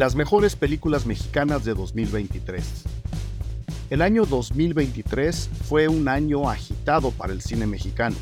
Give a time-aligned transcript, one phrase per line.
[0.00, 2.64] Las mejores películas mexicanas de 2023.
[3.90, 8.16] El año 2023 fue un año agitado para el cine mexicano.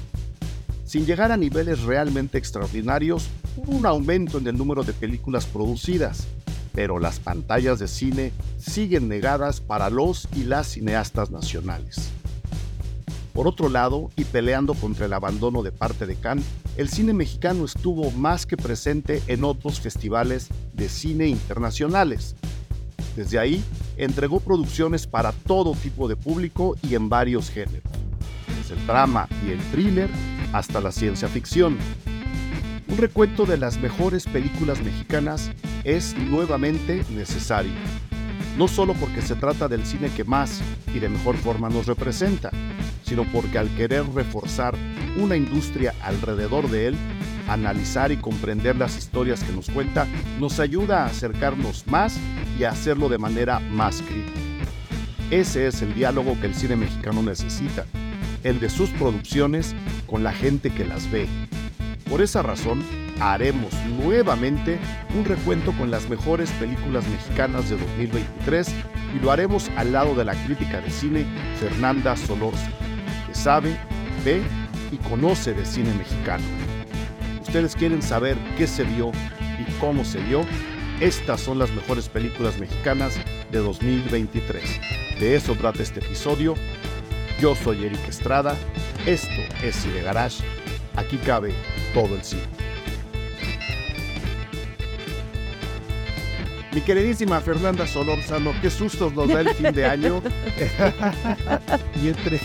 [0.85, 6.27] Sin llegar a niveles realmente extraordinarios, hubo un aumento en el número de películas producidas,
[6.75, 12.11] pero las pantallas de cine siguen negadas para los y las cineastas nacionales.
[13.39, 16.45] Por otro lado, y peleando contra el abandono de parte de Cannes,
[16.77, 22.35] el cine mexicano estuvo más que presente en otros festivales de cine internacionales.
[23.15, 23.63] Desde ahí,
[23.97, 27.85] entregó producciones para todo tipo de público y en varios géneros,
[28.57, 30.11] desde el drama y el thriller
[30.53, 31.79] hasta la ciencia ficción.
[32.89, 35.53] Un recuento de las mejores películas mexicanas
[35.85, 37.71] es nuevamente necesario,
[38.59, 40.61] no solo porque se trata del cine que más
[40.93, 42.51] y de mejor forma nos representa,
[43.05, 44.75] sino porque al querer reforzar
[45.17, 46.97] una industria alrededor de él,
[47.47, 50.09] analizar y comprender las historias que nos cuenta
[50.41, 52.19] nos ayuda a acercarnos más
[52.59, 54.41] y a hacerlo de manera más crítica.
[55.31, 57.87] Ese es el diálogo que el cine mexicano necesita,
[58.43, 59.77] el de sus producciones
[60.09, 61.29] con la gente que las ve.
[62.11, 62.83] Por esa razón,
[63.21, 64.79] haremos nuevamente
[65.17, 68.69] un recuento con las mejores películas mexicanas de 2023
[69.17, 71.27] y lo haremos al lado de la crítica de cine
[71.59, 72.71] Fernanda Solorza
[73.39, 73.77] sabe,
[74.25, 74.43] ve
[74.91, 76.45] y conoce de cine mexicano.
[77.41, 79.13] Ustedes quieren saber qué se vio
[79.59, 80.45] y cómo se vio.
[81.01, 83.15] Estas son las mejores películas mexicanas
[83.51, 84.81] de 2023.
[85.21, 86.55] De eso trata este episodio.
[87.41, 88.57] Yo soy Eric Estrada.
[89.07, 90.43] Esto es Cine Garage.
[90.97, 91.55] Aquí cabe
[91.95, 92.68] todo el cine.
[96.73, 100.23] Mi queridísima Fernanda Solórzano, qué sustos nos da el fin de año.
[102.03, 102.41] y entre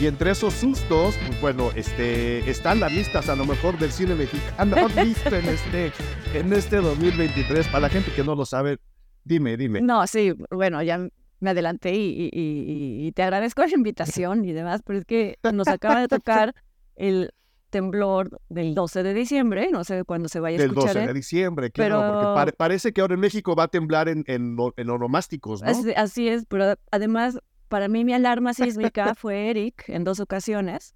[0.00, 4.14] y entre esos sustos, pues bueno, este, están las listas a lo mejor del cine
[4.16, 5.92] mexicano visto en este,
[6.34, 7.68] en este 2023.
[7.68, 8.78] Para la gente que no lo sabe,
[9.22, 9.80] dime, dime.
[9.80, 11.06] No, sí, bueno, ya
[11.40, 16.00] me adelanté y, y, te agradezco la invitación y demás, pero es que nos acaba
[16.00, 16.54] de tocar
[16.96, 17.30] el
[17.74, 20.90] temblor del 12 de diciembre, no sé cuándo se vaya a escuchar.
[20.90, 21.12] El 12 de ¿eh?
[21.12, 22.34] diciembre, claro, pero...
[22.34, 25.72] porque parece que ahora en México va a temblar en, en, en onomásticos, ¿no?
[25.96, 30.94] así es, pero además para mí mi alarma sísmica fue Eric en dos ocasiones,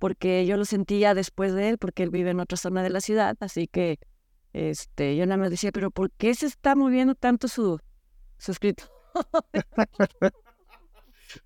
[0.00, 3.00] porque yo lo sentía después de él, porque él vive en otra zona de la
[3.00, 4.00] ciudad, así que
[4.52, 7.78] este, yo nada más decía, pero ¿por qué se está moviendo tanto su,
[8.38, 8.92] su escritorio?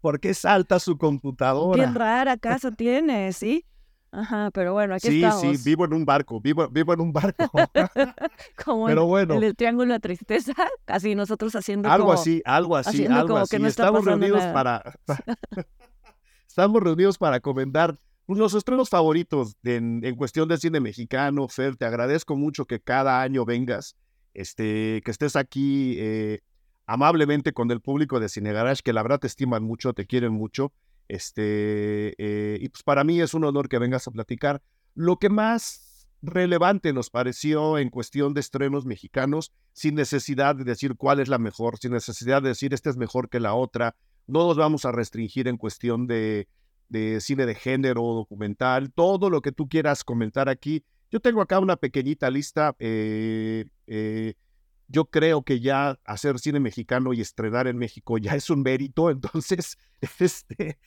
[0.00, 1.76] ¿Por qué salta su computadora?
[1.76, 3.66] Bien rara casa tiene, ¿sí?
[4.12, 5.40] Ajá, pero bueno, aquí sí, estamos.
[5.40, 7.44] Sí, sí, vivo en un barco, vivo, vivo en un barco.
[8.64, 9.34] como pero en, bueno.
[9.34, 10.52] el triángulo de la tristeza,
[10.84, 13.58] casi nosotros haciendo algo como, así, algo así, algo así.
[13.58, 14.82] No estamos reunidos para,
[16.48, 21.48] estamos reunidos para comentar los estrenos favoritos en, en, cuestión de cine mexicano.
[21.48, 23.96] Fer, te agradezco mucho que cada año vengas,
[24.34, 26.40] este, que estés aquí eh,
[26.86, 30.32] amablemente con el público de Cine Garage, que la verdad te estiman mucho, te quieren
[30.32, 30.72] mucho.
[31.10, 34.62] Este, eh, y pues para mí es un honor que vengas a platicar.
[34.94, 40.94] Lo que más relevante nos pareció en cuestión de estrenos mexicanos, sin necesidad de decir
[40.94, 43.96] cuál es la mejor, sin necesidad de decir esta es mejor que la otra.
[44.28, 46.46] No nos vamos a restringir en cuestión de,
[47.18, 50.84] cine de género, documental, todo lo que tú quieras comentar aquí.
[51.10, 52.76] Yo tengo acá una pequeñita lista.
[52.78, 54.34] Eh, eh,
[54.90, 59.10] yo creo que ya hacer cine mexicano y estrenar en México ya es un mérito.
[59.10, 59.78] Entonces,
[60.18, 60.78] este,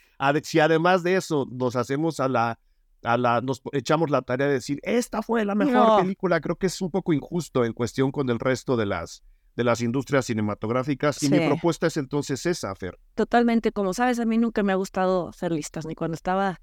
[0.44, 2.60] si además de eso nos hacemos a la,
[3.04, 6.68] a la, nos echamos la tarea de decir, esta fue la mejor película, creo que
[6.68, 9.24] es un poco injusto en cuestión con el resto de las,
[9.56, 11.24] de las industrias cinematográficas.
[11.24, 13.00] Y mi propuesta es entonces esa, Fer.
[13.16, 16.60] Totalmente, como sabes, a mí nunca me ha gustado hacer listas, ni cuando estaba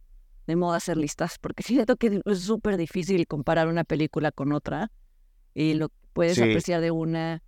[0.46, 4.92] de moda hacer listas, porque siento que es súper difícil comparar una película con otra
[5.54, 7.42] y lo puedes apreciar de una,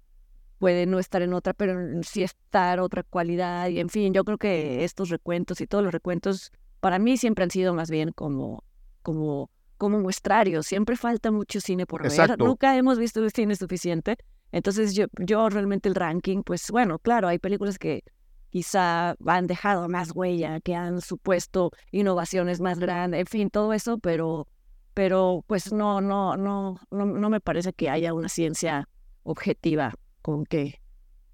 [0.59, 3.69] puede no estar en otra, pero sí estar otra cualidad.
[3.69, 7.45] Y en fin, yo creo que estos recuentos y todos los recuentos para mí siempre
[7.45, 8.65] han sido más bien como,
[9.03, 10.67] como, como muestrarios.
[10.67, 12.39] Siempre falta mucho cine por ver.
[12.39, 14.17] Nunca hemos visto cine suficiente.
[14.53, 18.05] Entonces yo, yo realmente el ranking, pues bueno, claro, hay películas que
[18.51, 23.97] quizá han dejado más huella, que han supuesto innovaciones más grandes, en fin, todo eso,
[23.97, 24.47] pero
[24.95, 28.89] pero pues no, no, no, no, no me parece que haya una ciencia
[29.23, 30.81] objetiva con que,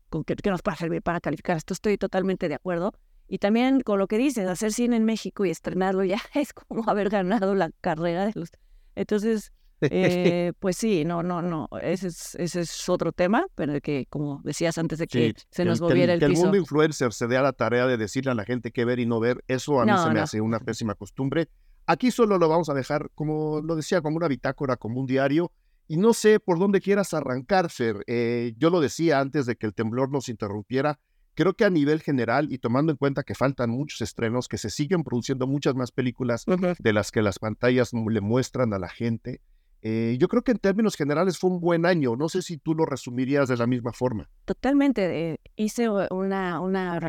[0.09, 1.57] con que, nos pueda servir para calificar.
[1.57, 2.93] Esto estoy totalmente de acuerdo.
[3.27, 6.89] Y también con lo que dices, hacer cine en México y estrenarlo ya es como
[6.89, 8.51] haber ganado la carrera de los...
[8.95, 9.53] Entonces,
[9.83, 14.41] eh, pues sí, no, no, no, ese es, ese es otro tema, pero que como
[14.43, 17.37] decías antes de que se nos moviera el, que el, el mundo influencer se dé
[17.37, 19.85] a la tarea de decirle a la gente qué ver y no ver, eso a
[19.85, 21.49] mí se me hace una pésima costumbre.
[21.91, 25.51] Aquí solo lo vamos a dejar, como lo decía, como una bitácora, como un diario.
[25.87, 28.05] Y no sé por dónde quieras arrancar, Fer.
[28.07, 31.01] Eh, yo lo decía antes de que el temblor nos interrumpiera.
[31.33, 34.69] Creo que a nivel general y tomando en cuenta que faltan muchos estrenos, que se
[34.69, 36.45] siguen produciendo muchas más películas
[36.79, 39.41] de las que las pantallas le muestran a la gente,
[39.81, 42.17] eh, yo creo que en términos generales fue un buen año.
[42.17, 44.29] No sé si tú lo resumirías de la misma forma.
[44.45, 45.31] Totalmente.
[45.31, 47.01] Eh, hice una, una,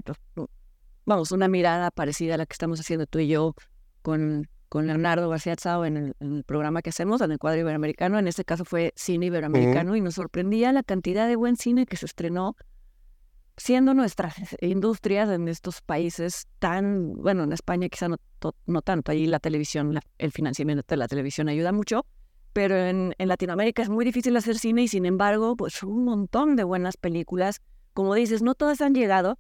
[1.05, 3.55] vamos, una mirada parecida a la que estamos haciendo tú y yo
[4.01, 8.19] con con Leonardo García Tsao en el, programa que hacemos, en el cuadro iberoamericano.
[8.19, 11.97] En este caso fue cine iberoamericano y nos sorprendía la cantidad de buen cine que
[11.97, 12.55] se estrenó
[13.57, 18.17] siendo nuestras industrias en estos países tan, bueno, en España quizá no,
[18.67, 22.05] no tanto, ahí la televisión, el financiamiento de la televisión ayuda mucho,
[22.53, 26.55] pero en, en, Latinoamérica es muy difícil hacer cine y sin embargo, pues un montón
[26.55, 27.61] de buenas películas.
[27.93, 29.37] Como dices, no todas han llegado,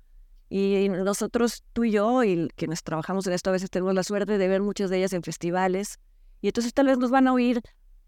[0.49, 4.39] y nosotros, tú y yo, y quienes trabajamos en esto, a veces tenemos la suerte
[4.39, 5.99] de ver muchas de ellas en festivales.
[6.41, 7.61] Y entonces tal vez nos van a oír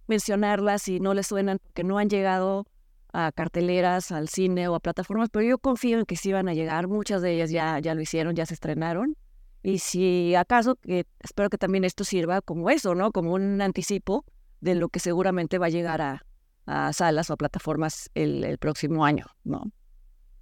[0.08, 2.66] mencionarlas y no les suenan porque no han llegado
[3.14, 6.54] a carteleras, al cine o a plataformas, pero yo confío en que sí van a
[6.54, 6.88] llegar.
[6.88, 9.16] Muchas de ellas ya, ya lo hicieron, ya se estrenaron.
[9.64, 13.12] Y si acaso, que espero que también esto sirva como eso, ¿no?
[13.12, 14.26] Como un anticipo
[14.62, 16.26] de lo que seguramente va a llegar a,
[16.66, 19.72] a salas o a plataformas el, el próximo año, ¿no?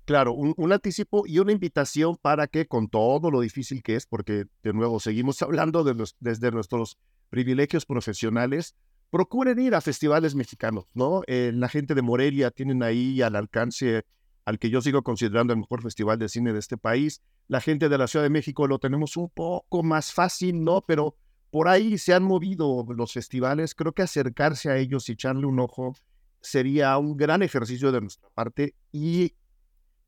[0.10, 4.46] Claro, un, anticipo y una invitación para que con todo lo difícil que es, porque
[4.64, 6.98] de nuevo seguimos hablando de desde nuestros
[7.30, 8.76] privilegios profesionales,
[9.12, 11.22] procuren ir a festivales mexicanos, ¿no?
[11.28, 14.04] Eh, la gente de Morelia tienen ahí al alcance
[14.46, 17.22] al que yo sigo considerando el mejor festival de cine de este país.
[17.48, 20.82] La gente de la Ciudad de México lo tenemos un poco más fácil, ¿no?
[20.82, 21.18] Pero
[21.52, 23.76] por ahí se han movido los festivales.
[23.76, 25.94] Creo que acercarse a ellos y echarle un ojo
[26.42, 29.34] sería un gran ejercicio de nuestra parte y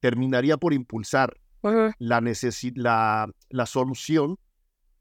[0.02, 1.38] terminaría por impulsar
[2.00, 2.22] la,
[2.76, 4.38] la, la solución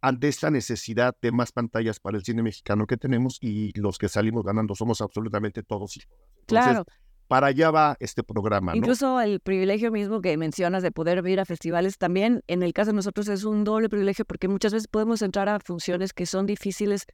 [0.02, 4.08] ante esta necesidad de más pantallas para el cine mexicano que tenemos y los que
[4.08, 5.98] salimos ganando somos absolutamente todos.
[6.46, 6.84] claro.
[7.26, 8.74] Para allá va este programa.
[8.74, 12.90] Incluso el privilegio mismo que mencionas de poder ir a festivales también, en el caso
[12.90, 16.44] de nosotros es un doble privilegio porque muchas veces podemos entrar a funciones que son
[16.44, 17.06] difíciles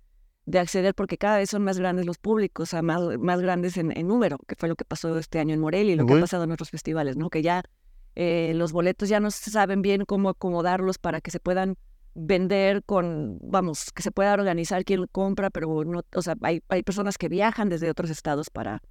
[0.46, 4.38] de acceder porque cada vez son más grandes los públicos, más, más grandes en, número,
[4.46, 6.52] que fue lo que pasó este año en Morelia y lo que ha pasado en
[6.52, 7.30] otros festivales, ¿no?
[7.30, 7.64] Que ya
[8.14, 11.76] eh, los boletos ya no se saben bien cómo acomodarlos para que se puedan
[12.14, 16.82] vender con, vamos, que se pueda organizar quién compra, pero no, o sea, hay, hay
[16.82, 18.82] personas que viajan desde otros estados para,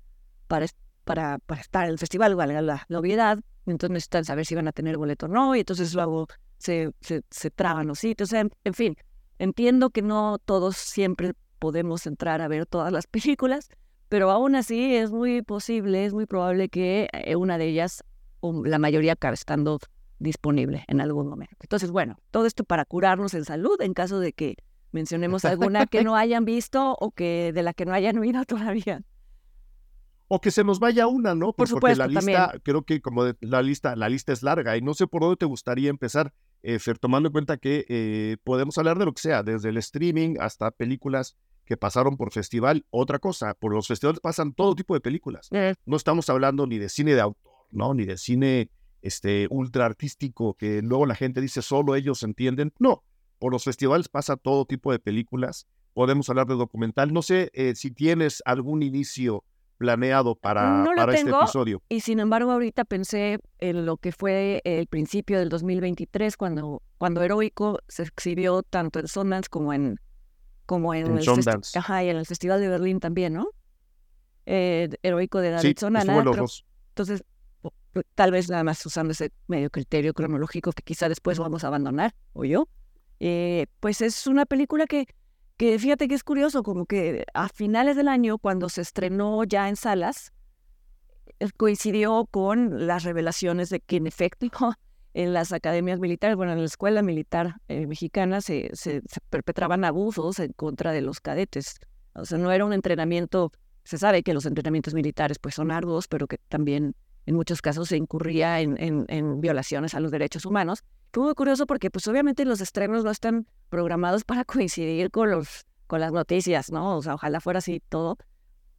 [0.48, 0.68] para,
[1.06, 4.68] para, para estar en el festival, valga la, la, obviedad, entonces necesitan saber si van
[4.68, 8.52] a tener boleto o no, y entonces luego se, se, se traban los sitios, en,
[8.64, 8.96] en fin,
[9.40, 11.34] entiendo que no todos siempre
[11.66, 13.70] podemos entrar a ver todas las películas,
[14.08, 18.04] pero aún así es muy posible, es muy probable que eh, una de ellas,
[18.40, 19.80] o la mayoría, acabe estando
[20.20, 21.56] disponible en algún momento.
[21.62, 24.58] Entonces, bueno, todo esto para curarnos en salud en caso de que
[24.92, 29.02] mencionemos alguna que no hayan visto o que de la que no hayan oído todavía.
[30.28, 31.52] O que se nos vaya una, ¿no?
[31.54, 34.84] Por supuesto, Porque la lista, creo que como la lista, la lista es larga y
[34.84, 36.32] no sé por dónde te gustaría empezar,
[36.62, 39.78] eh, Fer, tomando en cuenta que eh, podemos hablar de lo que sea, desde el
[39.78, 41.36] streaming hasta películas
[41.66, 42.86] que pasaron por festival.
[42.90, 45.50] Otra cosa, por los festivales pasan todo tipo de películas.
[45.86, 47.94] No estamos hablando ni de cine de autor, ¿no?
[47.94, 48.70] Ni de cine
[49.02, 52.74] este, ultra artístico que luego la gente dice solo ellos entienden.
[52.80, 53.04] No,
[53.40, 55.68] por los festivales pasa todo tipo de películas.
[55.94, 57.14] Podemos hablar de documental.
[57.14, 59.44] No sé eh, si tienes algún inicio
[59.78, 61.82] planeado para, para este episodio.
[61.90, 67.22] Y sin embargo, ahorita pensé en lo que fue el principio del 2023, cuando, cuando
[67.22, 70.00] Heroico se exhibió tanto en Sundance como en,
[70.66, 71.24] como en, el,
[71.76, 73.50] Ajá, y en el Festival de Berlín también, ¿no?
[74.46, 75.74] Eh, heroico de David sí,
[76.90, 77.24] Entonces,
[78.14, 82.14] tal vez nada más usando ese medio criterio cronológico que quizá después vamos a abandonar,
[82.34, 82.68] o yo,
[83.20, 85.08] eh, pues es una película que,
[85.58, 89.70] que fíjate que es curioso, como que a finales del año, cuando se estrenó ya
[89.70, 90.32] en salas,
[91.40, 94.46] eh, coincidió con las revelaciones de que en efecto
[95.16, 100.40] en las academias militares, bueno, en la escuela militar eh, mexicana se, se, perpetraban abusos
[100.40, 101.80] en contra de los cadetes.
[102.16, 103.54] O sea, no era un entrenamiento,
[103.86, 106.96] se sabe que los entrenamientos militares pues son arduos, pero que también
[107.26, 110.84] en muchos casos se incurría en, en, violaciones a los derechos humanos.
[111.14, 115.66] Fue muy curioso porque pues obviamente los estrenos no están programados para coincidir con, los,
[115.88, 116.98] con las noticias, ¿no?
[116.98, 118.18] O sea, ojalá fuera así todo,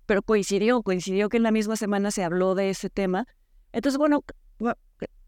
[0.04, 3.26] pero coincidió, coincidió que en la misma semana se habló de ese tema.
[3.72, 4.22] Entonces, bueno,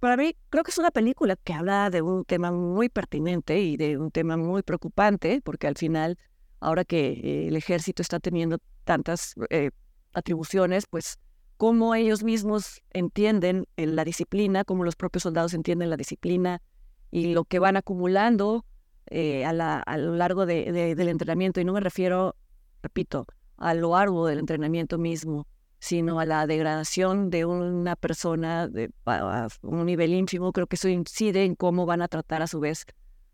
[0.01, 3.77] para mí creo que es una película que habla de un tema muy pertinente y
[3.77, 6.19] de un tema muy preocupante, porque al final,
[6.61, 9.71] ahora que el ejército está teniendo tantas eh,
[10.13, 11.19] atribuciones, pues
[11.57, 16.63] cómo ellos mismos entienden la disciplina, cómo los propios soldados entienden la disciplina
[17.11, 18.65] y lo que van acumulando
[19.07, 21.61] eh, a, la, a, lo largo de, del entrenamiento.
[21.61, 22.37] Y no me refiero,
[22.83, 28.91] repito, a lo arduo del entrenamiento mismo sino a la degradación de una persona de,
[29.07, 32.61] a un nivel ínfimo, creo que eso incide en cómo van a tratar a su
[32.61, 32.85] vez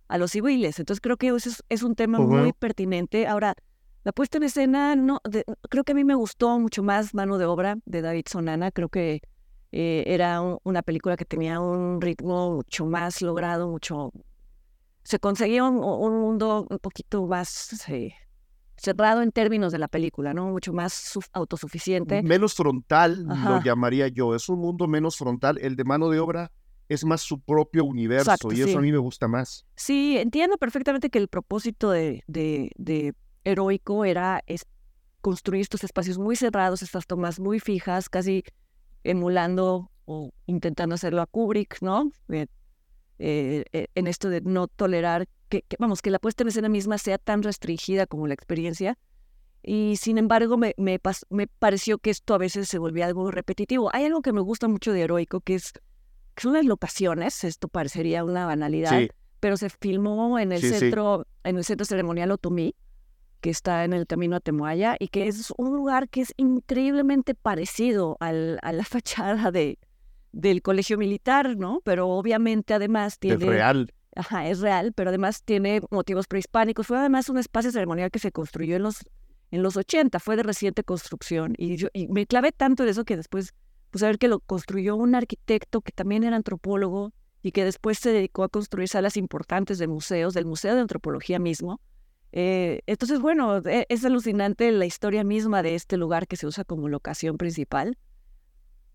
[0.09, 0.79] a los civiles.
[0.79, 3.27] Entonces creo que eso es, un tema muy pertinente.
[3.27, 3.55] Ahora,
[4.05, 5.21] la puesta en escena, no,
[5.71, 8.71] creo que a mí me gustó mucho más Mano de Obra de David Sonana.
[8.71, 9.23] Creo que
[9.73, 14.13] eh, era una película que tenía un ritmo mucho más logrado, mucho...
[15.03, 18.15] Se conseguía un, mundo un poquito más eh,
[18.85, 20.51] cerrado en términos de la película, ¿no?
[20.51, 22.23] Mucho más autosuficiente.
[22.23, 24.35] Menos frontal, lo llamaría yo.
[24.35, 25.59] Es un mundo menos frontal.
[25.61, 26.53] El de Mano de Obra
[26.89, 29.67] es más su propio universo y eso a mí me gusta más.
[29.75, 33.15] Sí, entiendo perfectamente que el propósito de, de,
[33.45, 34.43] Heroico era
[35.21, 38.45] construir estos espacios muy cerrados, estas tomas muy fijas, casi
[39.03, 42.11] emulando o intentando hacerlo a Kubrick, ¿no?
[42.29, 42.47] Eh,
[43.19, 46.99] eh, eh, en esto de no tolerar que, vamos, que la puesta en escena misma
[46.99, 48.99] sea tan restringida como la experiencia.
[49.63, 53.91] Y sin embargo, me, me, me pareció que esto a veces se volvía algo repetitivo.
[53.95, 55.73] Hay algo que me gusta mucho de Heroico, que es
[56.35, 59.01] que son las locaciones, esto parecería una banalidad,
[59.41, 62.75] pero se filmó en el centro, en el centro ceremonial Otomí,
[63.41, 67.35] que está en el camino a Temuaya, y que es un lugar que es increíblemente
[67.35, 69.79] parecido al, a la fachada de,
[70.33, 71.81] del colegio militar, ¿no?
[71.85, 73.45] Pero obviamente además tiene...
[73.45, 73.93] Es real.
[74.17, 76.87] Ajá, es real, pero además tiene motivos prehispánicos.
[76.87, 78.99] Fue además un espacio ceremonial que se construyó en los,
[79.51, 81.55] en los 80, fue de reciente construcción.
[81.59, 83.55] Y, yo, y me clavé tanto en eso que después
[83.95, 88.01] pues a ver que lo construyó un arquitecto que también era antropólogo y que después
[88.01, 91.81] se dedicó a construir salas importantes de museos, del Museo de Antropología mismo.
[92.33, 96.65] Eh, entonces, bueno, e, es alucinante la historia misma de este lugar que se usa
[96.65, 97.97] como locación principal,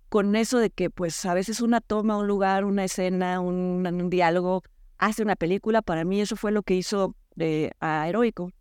[0.10, 4.64] con eso de que pues a veces una toma, un lugar, una escena, un, diálogo,
[5.00, 8.52] hace una película, para mí eso fue lo que hizo eh, a Heroico,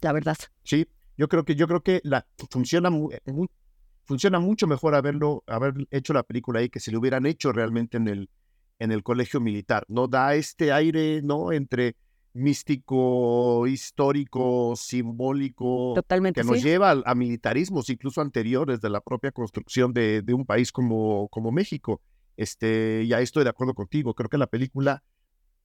[0.00, 0.36] la verdad.
[0.62, 0.86] Sí,
[1.16, 3.18] yo creo que, yo creo que la, funciona muy,
[4.04, 7.96] funciona mucho mejor haberlo, haber hecho la película ahí que si lo hubieran hecho realmente
[7.96, 8.30] en el,
[8.78, 9.84] en el colegio militar.
[9.88, 11.52] No da este aire, ¿no?
[11.52, 11.96] Entre
[12.32, 19.92] místico, histórico, simbólico, Totalmente, que nos lleva a, militarismos incluso anteriores de la propia construcción
[19.92, 22.00] de, de, un país como, como México.
[22.36, 24.14] Este, ya estoy de acuerdo contigo.
[24.14, 25.02] Creo que la película,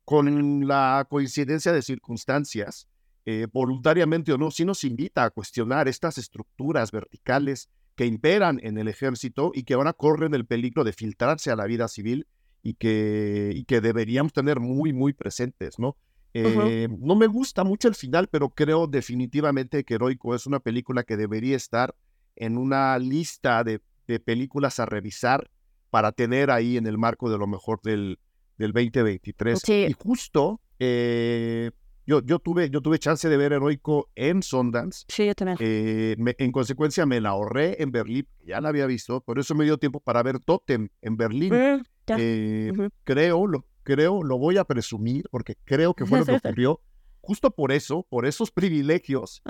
[0.05, 2.87] con la coincidencia de circunstancias,
[3.25, 8.77] eh, voluntariamente o no, sí nos invita a cuestionar estas estructuras verticales que imperan en
[8.77, 12.27] el ejército y que ahora corren el peligro de filtrarse a la vida civil
[12.61, 15.95] y que, y que deberíamos tener muy, muy presentes, ¿no?
[16.35, 21.03] Eh, no me gusta mucho el final, pero creo definitivamente que Heroico es una película
[21.03, 21.93] que debería estar
[22.35, 23.81] en una lista de,
[24.25, 25.49] películas a revisar
[25.89, 28.19] para tener ahí en el marco de lo mejor del,
[28.57, 29.61] del 2023.
[29.69, 31.71] Y justo eh,
[32.05, 35.05] yo, yo, tuve, yo tuve chance de ver Heroico en Sundance.
[35.07, 35.57] Sí, yo también.
[35.61, 39.63] Eh, en consecuencia, me la ahorré en Berlín, ya la había visto, por eso me
[39.63, 41.53] dio tiempo para ver Totem en Berlín.
[41.53, 41.83] Mm,
[42.17, 46.81] eh, creo, lo, creo, lo voy a presumir, porque creo que fue lo que ocurrió.
[47.21, 49.41] Justo por eso, por esos privilegios,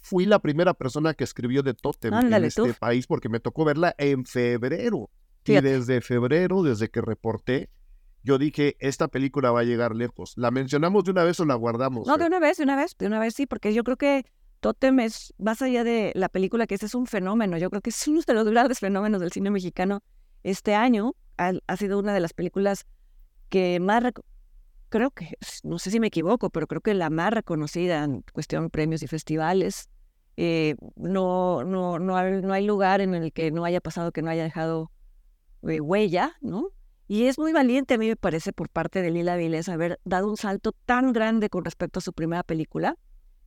[0.00, 3.94] fui la primera persona que escribió de Totem en este país, porque me tocó verla
[3.98, 5.10] en febrero.
[5.44, 7.68] Y desde febrero, desde que reporté,
[8.22, 10.34] yo dije, esta película va a llegar lejos.
[10.36, 12.06] ¿La mencionamos de una vez o la guardamos?
[12.06, 14.24] No, de una vez, de una vez, de una vez sí, porque yo creo que
[14.60, 17.90] Totem es, más allá de la película, que ese es un fenómeno, yo creo que
[17.90, 20.02] es uno de los grandes fenómenos del cine mexicano
[20.44, 21.14] este año.
[21.36, 22.86] Ha, sido una de las películas
[23.48, 24.04] que más,
[24.90, 28.64] creo que, no sé si me equivoco, pero creo que la más reconocida en cuestión
[28.64, 29.88] de premios y festivales.
[30.36, 34.22] Eh, no, no, no, hay, no hay lugar en el que no haya pasado, que
[34.22, 34.92] no haya dejado
[35.68, 36.68] eh, huella, ¿no?
[37.12, 40.30] Y es muy valiente, a mí me parece, por parte de Lila Viles haber dado
[40.30, 42.96] un salto tan grande con respecto a su primera película,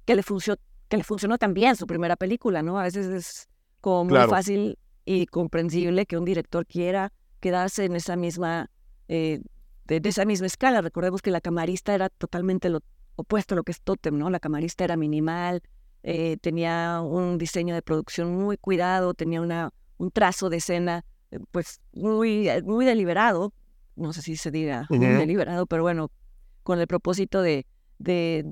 [0.05, 2.77] que le, funcionó, que le funcionó tan bien su primera película, ¿no?
[2.77, 3.49] A veces es
[3.81, 8.69] como muy fácil y comprensible que un director quiera quedarse en esa misma,
[9.07, 9.41] eh,
[9.85, 10.81] de, esa misma escala.
[10.81, 12.81] Recordemos que la camarista era totalmente lo
[13.15, 14.29] opuesto a lo que es Totem, ¿no?
[14.29, 15.63] La camarista era minimal,
[16.03, 21.03] eh, tenía un diseño de producción muy cuidado, tenía una, un trazo de escena
[21.51, 23.53] pues muy, eh, muy deliberado,
[23.95, 26.11] no sé si se diga muy deliberado, pero bueno,
[26.63, 27.65] con el propósito de,
[27.99, 28.43] de,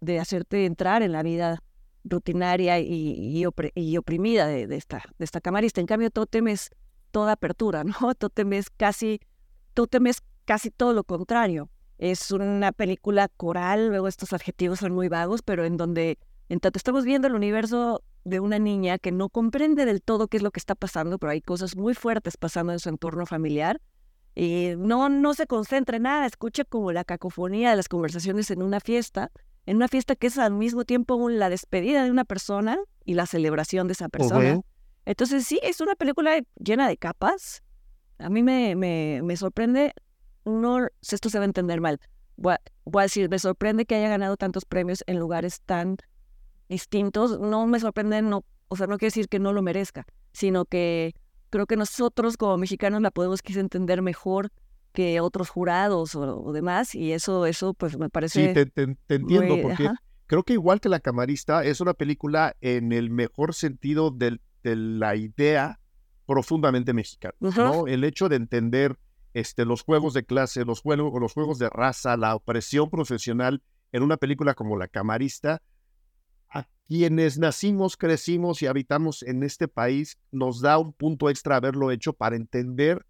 [0.00, 1.62] de, hacerte entrar en la vida
[2.04, 3.44] rutinaria y,
[3.74, 5.80] y, oprimida de, esta, de esta camarista.
[5.80, 6.70] En cambio, Totem es
[7.10, 8.14] toda apertura, ¿no?
[8.14, 9.20] Totem es casi,
[9.74, 11.70] Totem es casi todo lo contrario.
[11.98, 16.18] Es una película coral, luego estos adjetivos son muy vagos, pero en donde
[16.52, 20.36] en tanto estamos viendo el universo de una niña que no comprende del todo qué
[20.36, 23.80] es lo que está pasando, pero hay cosas muy fuertes pasando en su entorno familiar.
[24.34, 28.60] Y no, no se concentra en nada, escucha como la cacofonía de las conversaciones en
[28.60, 29.32] una fiesta,
[29.64, 33.24] en una fiesta que es al mismo tiempo la despedida de una persona y la
[33.24, 34.60] celebración de esa persona.
[35.06, 37.62] Entonces sí, es una película llena de capas.
[38.18, 39.94] A mí me, me, me sorprende,
[40.44, 41.98] no, esto se va a entender mal,
[42.36, 45.96] voy a, decir, me sorprende que haya ganado tantos premios en lugares tan
[46.72, 47.38] distintos.
[47.38, 51.14] No me sorprende, no, o sea, no quiere decir que no lo merezca, sino que
[51.50, 54.50] creo que nosotros como mexicanos la podemos quizá entender mejor
[54.92, 58.54] que otros jurados o, demás, y eso, eso pues me parece...
[58.54, 59.88] Sí, te, entiendo, porque
[60.26, 65.16] creo que igual que La Camarista es una película en el mejor sentido de la
[65.16, 65.78] idea
[66.26, 67.86] profundamente mexicana, ¿no?
[67.86, 68.98] El hecho de entender
[69.34, 73.62] este, los juegos de clase, los, juegos, los juegos de raza, la opresión profesional
[73.92, 75.62] en una película como La Camarista,
[76.88, 82.12] quienes nacimos, crecimos y habitamos en este país, nos da un punto extra haberlo hecho
[82.12, 83.04] para entender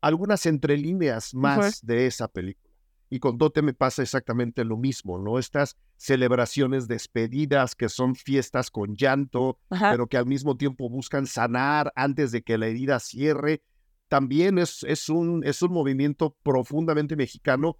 [0.00, 2.72] algunas entrelíneas más de esa película.
[3.10, 5.38] Y con Dote me pasa exactamente lo mismo, ¿no?
[5.38, 11.92] Estas celebraciones despedidas que son fiestas con llanto, pero que al mismo tiempo buscan sanar
[11.94, 13.62] antes de que la herida cierre
[14.08, 17.76] también es, es, un, es un movimiento profundamente mexicano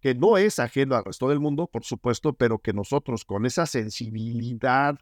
[0.00, 3.66] que no es ajeno al resto del mundo, por supuesto, pero que nosotros con esa
[3.66, 4.98] sensibilidad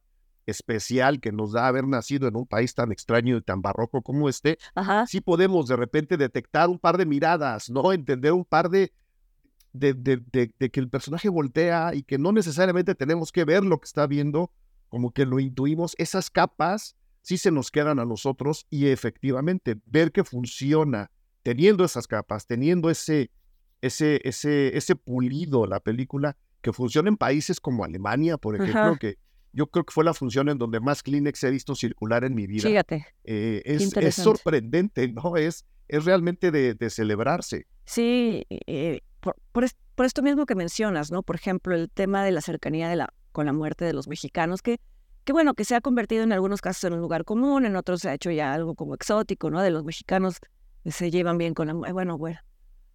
[0.46, 4.28] especial que nos da haber nacido en un país tan extraño y tan barroco como
[4.28, 4.58] este,
[5.06, 7.92] sí podemos de repente detectar un par de miradas, ¿no?
[7.92, 8.92] Entender un par de
[9.72, 10.22] de, de,
[10.58, 14.06] de, que el personaje voltea y que no necesariamente tenemos que ver lo que está
[14.06, 14.50] viendo,
[14.88, 20.12] como que lo intuimos, esas capas sí se nos quedan a nosotros y efectivamente ver
[20.12, 21.10] que funciona
[21.42, 23.30] teniendo esas capas, teniendo ese,
[23.86, 29.18] ese, ese, ese pulido la película, que funciona en países como Alemania, por ejemplo, que
[29.52, 32.46] yo creo que fue la función en donde más Kleenex he visto circular en mi
[32.46, 32.68] vida.
[32.68, 33.06] Fíjate.
[33.24, 35.36] Eh, es, sorprendente, ¿no?
[35.36, 37.66] Es, es realmente de, celebrarse.
[37.84, 41.22] Sí, eh, por, por, esto mismo que mencionas, ¿no?
[41.22, 44.60] Por ejemplo, el tema de la cercanía de la, con la muerte de los mexicanos,
[44.62, 44.78] que
[45.26, 48.02] que bueno, que se ha convertido en algunos casos en un lugar común, en otros
[48.02, 49.60] se ha hecho ya algo como exótico, ¿no?
[49.60, 50.36] De los mexicanos
[50.84, 51.74] se llevan bien con la...
[51.74, 52.38] Bueno, bueno.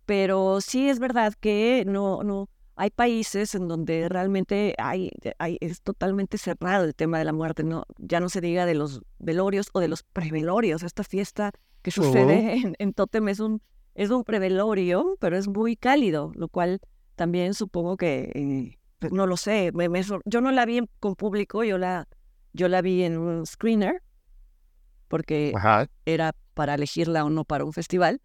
[0.06, 5.82] Pero sí es verdad que no, no, hay países en donde realmente hay, hay, es
[5.82, 9.70] totalmente cerrado el tema de la muerte, no, ya no se diga de los velorios
[9.74, 13.62] o de los prevelorios, esta fiesta que sucede en, en, Totem es un,
[13.94, 16.80] es un prevelorio, pero es muy cálido, lo cual
[17.16, 19.88] también supongo que, eh, pues, no lo sé, me,
[20.26, 22.08] yo no la vi con público, yo la,
[22.54, 24.02] yo la vi en un screener
[25.08, 25.54] porque
[26.06, 28.22] era para elegirla o no para un festival.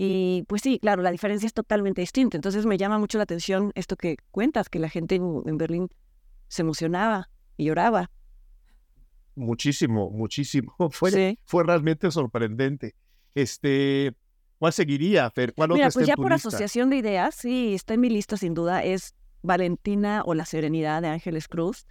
[0.00, 2.36] Y pues sí, claro, la diferencia es totalmente distinta.
[2.36, 5.88] Entonces me llama mucho la atención esto que cuentas, que la gente en, Berlín
[6.46, 8.08] se emocionaba y lloraba.
[9.34, 10.72] Muchísimo, muchísimo.
[10.92, 12.94] Fue, fue realmente sorprendente.
[13.34, 14.14] Este,
[14.60, 15.52] ¿Cuál seguiría, Fer?
[15.52, 18.84] ¿Cuál Mira, pues ya por asociación de ideas, sí, está en mi lista sin duda,
[18.84, 21.88] es Valentina o La Serenidad de Ángeles Cruz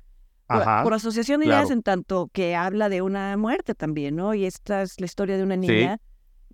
[0.48, 4.34] por, asociación de ideas en tanto que habla de una muerte también, ¿no?
[4.34, 6.00] Y esta es la historia de una niña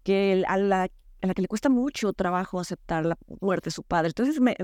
[0.04, 0.90] que a la,
[1.24, 4.10] a la que le cuesta mucho trabajo aceptar la muerte de su padre.
[4.10, 4.56] Entonces, me,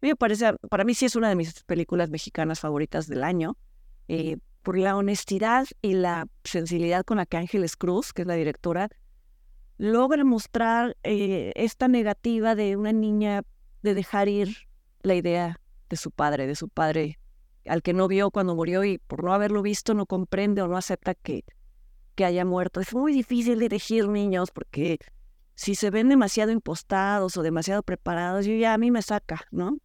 [0.00, 3.56] me, parece, para mí sí es una de mis películas mexicanas favoritas del año,
[4.06, 8.34] eh, por la honestidad y la sensibilidad con la que Ángeles Cruz, que es la
[8.34, 8.90] directora,
[9.76, 13.42] logra mostrar eh, esta negativa de una niña
[13.82, 14.56] de dejar ir
[15.02, 17.18] la idea de su padre, de su padre
[17.66, 20.76] al que no vio cuando murió y por no haberlo visto no comprende o no
[20.76, 21.44] acepta que,
[22.14, 22.80] que haya muerto.
[22.80, 24.98] Es muy difícil elegir niños porque
[25.54, 29.78] si se ven demasiado impostados o demasiado preparados, yo ya a mí me saca, ¿no?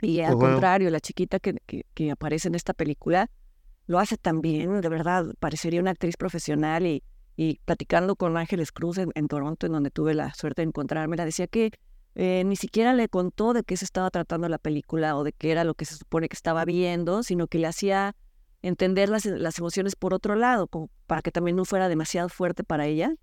[0.00, 1.56] Y al contrario, la chiquita que,
[1.94, 3.30] que, aparece en esta película
[3.86, 7.02] lo hace también, de verdad, parecería una actriz profesional y,
[7.36, 11.16] y platicando con Ángeles Cruz en, en Toronto, en donde tuve la suerte de encontrarme,
[11.16, 11.72] la decía que
[12.18, 15.52] eh, ni siquiera le contó de qué se estaba tratando la película o de qué
[15.52, 18.16] era lo que se supone que estaba viendo, sino que le hacía
[18.62, 22.64] entender las, las emociones por otro lado, como para que también no fuera demasiado fuerte
[22.64, 23.14] para ella.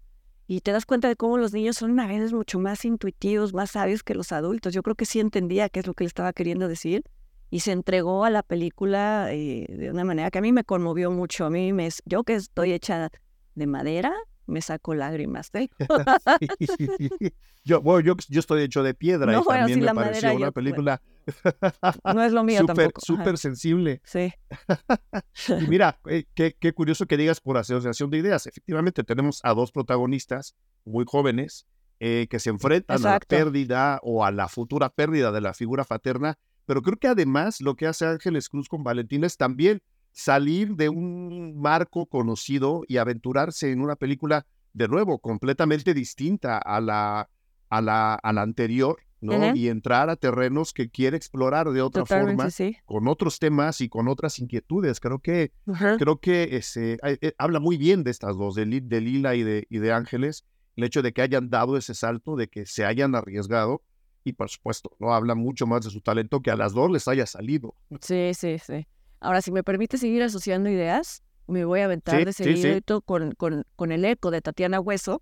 [0.48, 3.72] Y te das cuenta de cómo los niños son a veces mucho más intuitivos, más
[3.72, 4.74] sabios que los adultos.
[4.74, 7.04] Yo creo que sí entendía qué es lo que le estaba queriendo decir
[7.50, 11.12] y se entregó a la película eh, de una manera que a mí me conmovió
[11.12, 11.46] mucho.
[11.46, 13.10] A mí me, yo que estoy hecha
[13.56, 14.12] de madera,
[14.48, 15.50] me saco lágrimas.
[15.54, 15.70] ¿eh?
[17.64, 21.02] yo, bueno, yo, yo, estoy hecho de piedra y también me pareció una película
[22.14, 23.02] no es lo mío super, tampoco.
[23.02, 24.02] Súper sensible.
[24.04, 24.34] Sí.
[25.62, 28.48] y mira, eh, qué, qué, curioso que digas por asociación de ideas.
[28.48, 30.56] Efectivamente, tenemos a dos protagonistas
[30.86, 31.66] muy jóvenes
[32.00, 35.86] eh, que se enfrentan a la pérdida o a la futura pérdida de la figura
[35.86, 39.82] paterna, pero creo que además lo que hace Ángeles Cruz con Valentina es también
[40.12, 46.82] salir de un marco conocido y aventurarse en una película, de nuevo, completamente distinta a
[46.82, 47.30] la,
[47.70, 49.56] a la, a la anterior, ¿no?
[49.56, 52.78] Y entrar a terrenos que quiere explorar de otra forma, sí.
[52.86, 55.00] con otros temas y con otras inquietudes.
[55.00, 55.52] Creo que,
[55.98, 59.66] creo que ese, eh, habla muy bien de estas dos, de, de Lila y de,
[59.70, 63.16] y de Ángeles, el hecho de que hayan dado ese salto, de que se hayan
[63.16, 63.82] arriesgado
[64.24, 67.08] y por supuesto, no habla mucho más de su talento que a las dos les
[67.08, 67.76] haya salido.
[68.00, 68.88] Sí, sí, sí.
[69.20, 73.66] Ahora, si me permite seguir asociando ideas, me voy a aventar de seguido Con, con,
[73.76, 75.22] con, el eco de Tatiana Hueso,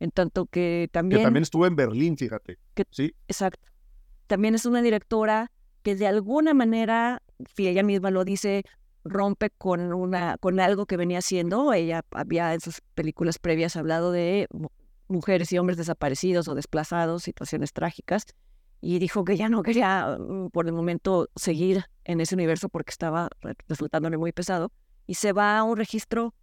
[0.00, 1.20] en tanto que también...
[1.20, 2.58] Que también estuvo en Berlín, fíjate.
[2.90, 3.14] sí.
[3.28, 3.70] Exacto.
[4.26, 5.50] También es una directora
[5.82, 7.22] que de alguna manera,
[7.54, 8.64] si ella misma lo dice,
[9.04, 11.72] rompe con una con algo que venía haciendo.
[11.72, 14.48] Ella había en sus películas previas hablado de
[15.08, 18.24] mujeres y hombres desaparecidos o desplazados, situaciones trágicas,
[18.80, 22.90] y dijo que ya no quería mm, por el momento seguir en ese universo porque
[22.90, 23.28] estaba
[23.68, 24.72] resultándole muy pesado,
[25.06, 26.34] y se va a un registro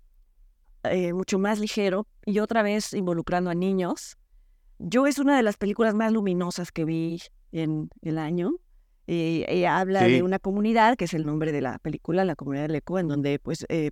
[0.83, 4.17] eh, mucho más ligero y otra vez involucrando a niños.
[4.79, 7.21] Yo es una de las películas más luminosas que vi
[7.53, 8.51] en el año.
[9.07, 12.63] y ella habla de una comunidad, que es el nombre de la película, la comunidad
[12.63, 13.91] del eco, en donde pues eh,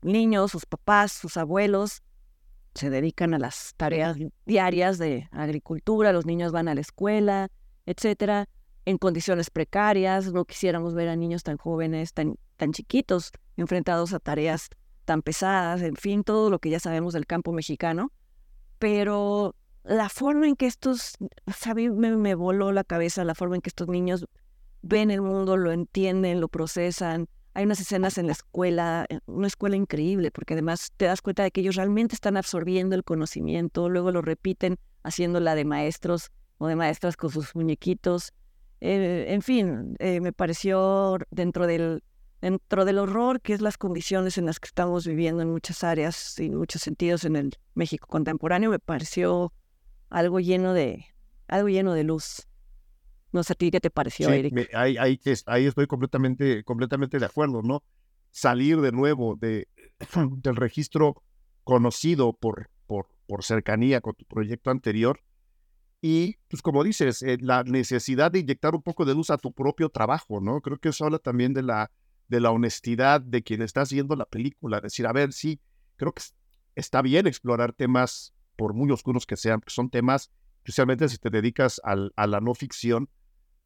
[0.00, 2.02] niños, sus papás, sus abuelos
[2.74, 7.48] se dedican a las tareas diarias de agricultura, los niños van a la escuela,
[7.84, 8.48] etcétera,
[8.86, 10.32] en condiciones precarias.
[10.32, 14.70] No quisiéramos ver a niños tan jóvenes, tan, tan chiquitos, enfrentados a tareas
[15.04, 18.12] tan pesadas, en fin, todo lo que ya sabemos del campo mexicano.
[18.78, 21.14] Pero la forma en que estos.
[21.74, 24.26] Me, me voló la cabeza la forma en que estos niños
[24.82, 29.46] ven el mundo, lo entienden, lo procesan, hay unas escenas en la escuela, eh, una
[29.46, 33.88] escuela increíble, porque además te das cuenta de que ellos realmente están absorbiendo el conocimiento,
[33.88, 38.32] luego lo repiten haciéndola de maestros o de maestras con sus muñequitos.
[38.80, 42.02] Eh, en fin, eh, me pareció dentro del,
[42.42, 46.38] dentro del horror, que es las condiciones en las que estamos viviendo en muchas áreas
[46.40, 49.54] y en muchos sentidos en el México contemporáneo, me pareció
[50.10, 51.06] algo lleno de,
[51.46, 52.48] algo lleno de luz.
[53.30, 54.70] No sé a ti qué te pareció, Eric.
[54.74, 57.82] ahí, ahí, estoy completamente, completamente de acuerdo, ¿no?
[58.32, 59.68] Salir de nuevo de,
[60.42, 61.22] del registro
[61.62, 65.20] conocido por, por, por cercanía con tu proyecto anterior
[66.02, 69.52] y, pues como dices, eh, la necesidad de inyectar un poco de luz a tu
[69.52, 70.60] propio trabajo, ¿no?
[70.60, 71.92] Creo que eso habla también de la,
[72.28, 74.80] de la honestidad de quien está haciendo la película.
[74.80, 75.60] Decir, a ver, sí,
[75.96, 76.22] creo que
[76.74, 81.30] está bien explorar temas, por muy oscuros que sean, que son temas, especialmente si te
[81.30, 83.08] dedicas al, a la no ficción,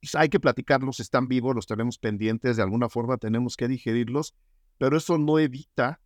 [0.01, 4.35] pues, hay que platicarlos, están vivos, los tenemos pendientes, de alguna forma tenemos que digerirlos,
[4.79, 6.01] pero eso no evita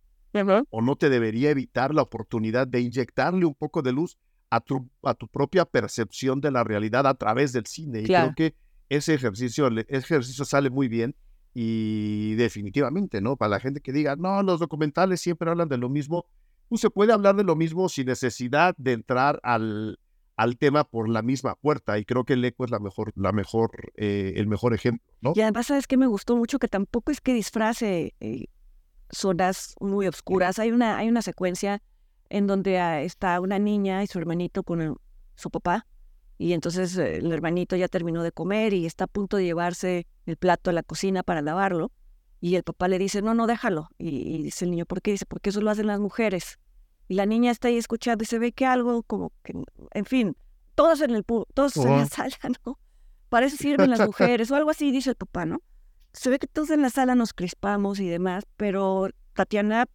[0.69, 4.17] o no te debería evitar la oportunidad de inyectarle un poco de luz
[4.49, 8.01] a tu, a tu propia percepción de la realidad a través del cine.
[8.01, 8.55] Y creo que
[8.89, 11.15] ese ejercicio, ese ejercicio sale muy bien
[11.53, 13.35] y definitivamente, ¿no?
[13.35, 16.25] Para la gente que diga, no, los documentales siempre hablan de lo mismo,
[16.69, 19.99] pues se puede hablar de lo mismo sin necesidad de entrar al,
[20.37, 23.31] al tema por la misma puerta y creo que el eco es la mejor, la
[23.31, 25.33] mejor, eh, el mejor ejemplo, ¿no?
[25.35, 28.45] Y además sabes que me gustó mucho que tampoco es que disfrace eh,
[29.09, 30.57] zonas muy oscuras.
[30.59, 31.81] Hay una, hay una secuencia
[32.29, 34.97] en donde ah, está una niña y su hermanito con
[35.35, 35.85] su papá
[36.41, 40.07] y entonces eh, el hermanito ya terminó de comer y está a punto de llevarse
[40.25, 41.91] el plato a la cocina para lavarlo
[42.39, 45.11] y el papá le dice no no déjalo y, y dice el niño ¿por qué?
[45.11, 46.59] dice porque eso lo hacen las mujeres
[47.11, 49.53] y la niña está ahí escuchando y se ve que algo como que,
[49.93, 50.37] en fin,
[50.75, 52.79] todos en el todos en la sala, ¿no?
[53.27, 55.61] Para eso sirven las mujeres o algo así, dice el papá, ¿no?
[56.13, 59.87] Se ve que todos en la sala nos crispamos y demás, pero Tatiana,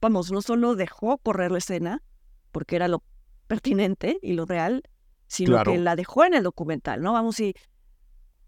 [0.00, 2.02] vamos, no solo dejó correr la escena,
[2.50, 3.04] porque era lo
[3.46, 4.82] pertinente y lo real,
[5.30, 7.12] sino que la dejó en el documental, ¿no?
[7.12, 7.54] Vamos, y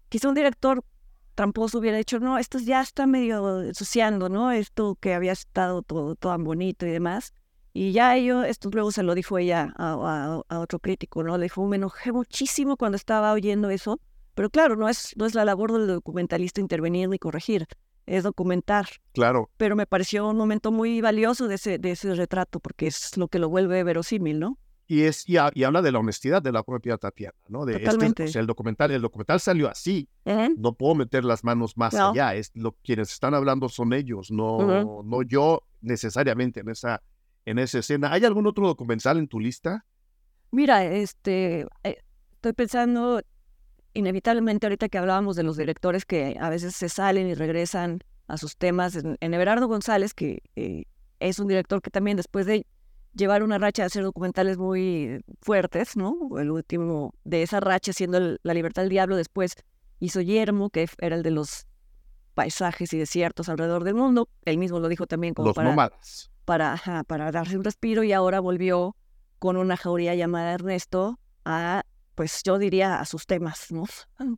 [0.09, 0.83] quizá un director
[1.33, 4.51] tramposo hubiera dicho, no, esto ya está medio ensuciando, ¿no?
[4.51, 7.33] Esto que había estado todo, todo tan bonito y demás.
[7.71, 11.37] Y ya ello, esto luego se lo dijo ella a, otro crítico, ¿no?
[11.37, 14.01] Le dijo, me enojé muchísimo cuando estaba oyendo eso,
[14.35, 17.65] pero claro, no es, no es la labor del documentalista intervenir ni corregir,
[18.05, 18.87] es documentar.
[19.13, 19.49] Claro.
[19.55, 23.29] Pero me pareció un momento muy valioso de ese, de ese retrato, porque es lo
[23.29, 24.57] que lo vuelve verosímil, ¿no?
[24.87, 27.65] Y, es, y, habla de la honestidad de la propia Tatiana, ¿no?
[27.65, 28.25] De Totalmente.
[28.37, 30.09] el documental, el documental salió así.
[30.57, 32.35] No puedo meter las manos más allá.
[32.35, 37.01] Es lo, quienes están hablando son ellos, no, no yo necesariamente en esa
[37.45, 38.11] en esa escena.
[38.11, 39.85] ¿Hay algún otro documental en tu lista?
[40.51, 41.97] Mira, este, eh,
[42.33, 43.21] estoy pensando
[43.93, 48.37] inevitablemente ahorita que hablábamos de los directores que a veces se salen y regresan a
[48.37, 48.95] sus temas.
[48.95, 50.85] En, Everardo González, que eh,
[51.19, 52.65] es un director que también después de
[53.13, 56.15] llevar una racha de hacer documentales muy fuertes, ¿no?
[56.37, 59.55] El último de esa racha siendo La Libertad del Diablo, después
[59.99, 61.67] hizo Yermo, que era el de los
[62.33, 64.29] paisajes y desiertos alrededor del mundo.
[64.45, 68.39] Él mismo lo dijo también como los nómadas para, para darse un respiro y ahora
[68.39, 68.95] volvió
[69.39, 71.83] con una jauría llamada Ernesto a
[72.15, 73.85] pues yo diría a sus temas, ¿no?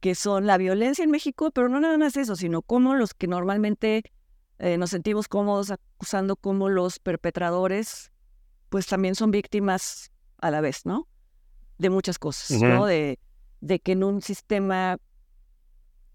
[0.00, 3.26] que son la violencia en México, pero no nada más eso, sino cómo los que
[3.26, 4.02] normalmente
[4.58, 8.10] eh, nos sentimos cómodos acusando como los perpetradores,
[8.68, 11.08] pues también son víctimas a la vez, ¿no?
[11.78, 12.86] De muchas cosas, ¿no?
[12.86, 13.18] De,
[13.60, 14.98] de que en un sistema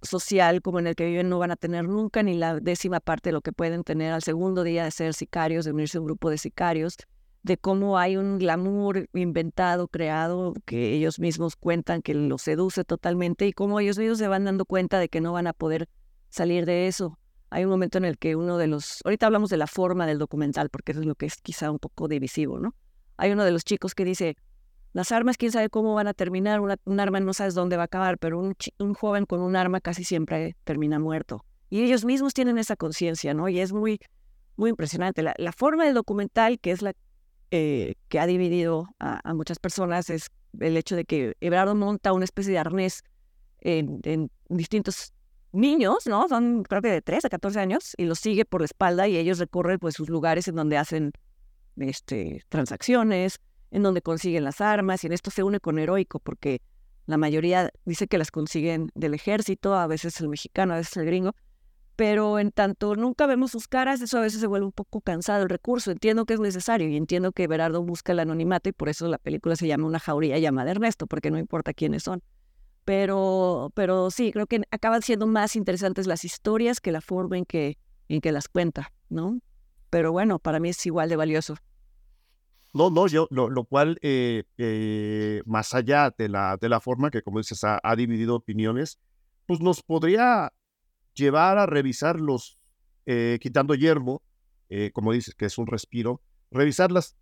[0.02, 3.30] social como en el que viven no van a tener nunca ni la décima parte
[3.30, 6.08] de lo que pueden tener al segundo día de ser sicarios, de unirse a un
[6.08, 6.96] grupo de sicarios,
[7.44, 13.48] de cómo hay un glamour inventado, creado, que ellos mismos cuentan que los seduce totalmente
[13.48, 15.88] y cómo ellos mismos se van dando cuenta de que no van a poder
[16.30, 17.18] salir de eso.
[17.50, 20.20] Hay un momento en el que uno de los, ahorita hablamos de la forma del
[20.20, 22.76] documental, porque eso es lo que es quizá un poco divisivo, ¿no?
[23.18, 24.38] Hay uno de los chicos que dice,
[24.94, 27.86] las armas, quién sabe cómo van a terminar, un arma no sabes dónde va a
[27.86, 31.44] acabar, pero un, un joven con un arma casi siempre termina muerto.
[31.70, 33.50] Y ellos mismos tienen esa conciencia, ¿no?
[33.50, 34.00] Y es muy,
[34.56, 35.22] muy impresionante.
[35.22, 36.94] La, la forma del documental, que es la
[37.52, 42.26] eh, que ha dividido a, muchas personas es el hecho de que Ebrardo monta una
[42.26, 43.04] especie de arnés
[43.62, 45.14] en, distintos
[45.52, 46.28] niños, ¿no?
[46.28, 49.18] Son creo que de 3 a 14 años y los sigue por la espalda y
[49.18, 51.12] ellos recorren pues sus lugares en donde hacen
[51.78, 53.40] este, transacciones,
[53.72, 56.62] en donde consiguen las armas y en esto se une con Heroico porque
[57.06, 61.06] la mayoría dice que las consiguen del ejército, a veces el mexicano, a veces el
[61.06, 61.34] gringo,
[61.96, 65.44] pero en tanto nunca vemos sus caras, eso a veces se vuelve un poco cansado
[65.44, 65.92] el recurso.
[65.92, 69.18] Entiendo que es necesario y entiendo que Berardo busca el anonimato y por eso la
[69.18, 72.22] película se llama Una jauría llamada Ernesto, porque no importa quiénes son.
[72.86, 77.46] Pero, pero sí, creo que acaban siendo más interesantes las historias que la forma en
[77.46, 79.40] que, en que las cuenta, ¿no?
[79.90, 81.56] Pero bueno, para mí es igual de valioso.
[82.74, 87.24] No, no, yo, lo, cual, eh, eh, más allá de la, de la forma que,
[87.24, 89.00] como dices, ha, ha dividido opiniones,
[89.48, 90.54] pues nos podría
[91.16, 92.60] llevar a revisar los,
[93.06, 94.22] eh, quitando yermo,
[94.70, 97.16] eh, como dices, que es un respiro, revisar las,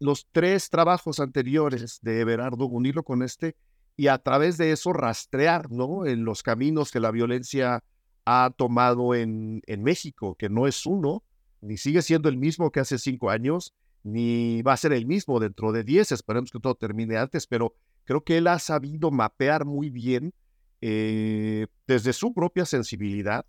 [0.00, 3.56] los tres trabajos anteriores de Everardo, unirlo con este
[3.96, 6.06] y a través de eso rastrear ¿no?
[6.06, 7.82] en los caminos que la violencia
[8.24, 11.22] ha tomado en, en México, que no es uno,
[11.60, 15.40] ni sigue siendo el mismo que hace cinco años, ni va a ser el mismo
[15.40, 19.64] dentro de diez, esperemos que todo termine antes, pero creo que él ha sabido mapear
[19.64, 20.32] muy bien
[20.80, 23.46] eh, desde su propia sensibilidad,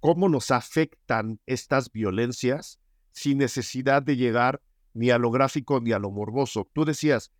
[0.00, 2.78] cómo nos afectan estas violencias
[3.12, 4.60] sin necesidad de llegar
[4.92, 6.68] ni a lo gráfico ni a lo morboso.
[6.74, 7.32] Tú decías,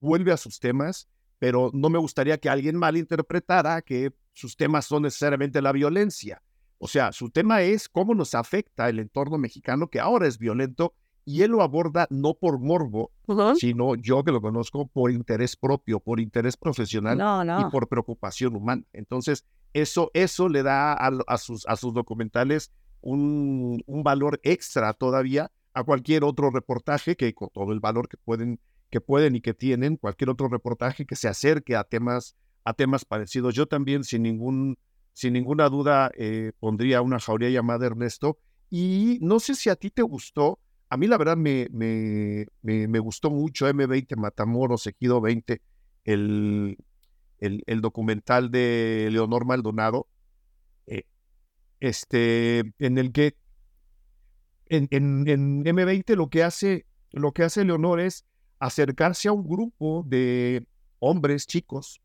[0.00, 5.02] vuelve a sus temas, pero no me gustaría que alguien malinterpretara que sus temas son
[5.02, 6.42] necesariamente la violencia.
[6.78, 10.94] O sea, su tema es cómo nos afecta el entorno mexicano que ahora es violento
[11.24, 13.12] y él lo aborda no por morbo,
[13.56, 17.18] sino yo que lo conozco por interés propio, por interés profesional
[17.60, 18.84] y por preocupación humana.
[18.94, 22.72] Entonces, eso, eso le da a, sus, a sus documentales
[23.02, 28.16] un, un, valor extra todavía a cualquier otro reportaje que con todo el valor que
[28.16, 28.58] pueden,
[28.90, 33.04] que pueden y que tienen, cualquier otro reportaje que se acerque a temas, a temas
[33.04, 33.54] parecidos.
[33.54, 34.78] Yo también, sin, ningún,
[35.12, 38.38] sin ninguna duda, eh, pondría una jauría llamada Ernesto.
[38.70, 40.58] Y no sé si a ti te gustó,
[40.90, 45.60] a mí la verdad me, me, me, gustó mucho M20 Matamoros, Ejido 20,
[46.04, 46.78] el,
[47.40, 50.08] el, el, documental de Leonor Maldonado,
[50.86, 51.04] eh,
[51.80, 53.36] este, en el que
[54.66, 58.26] en, en, en, M20 lo que hace lo que hace Leonor es
[58.58, 60.66] acercarse a un grupo de
[60.98, 62.00] hombres chicos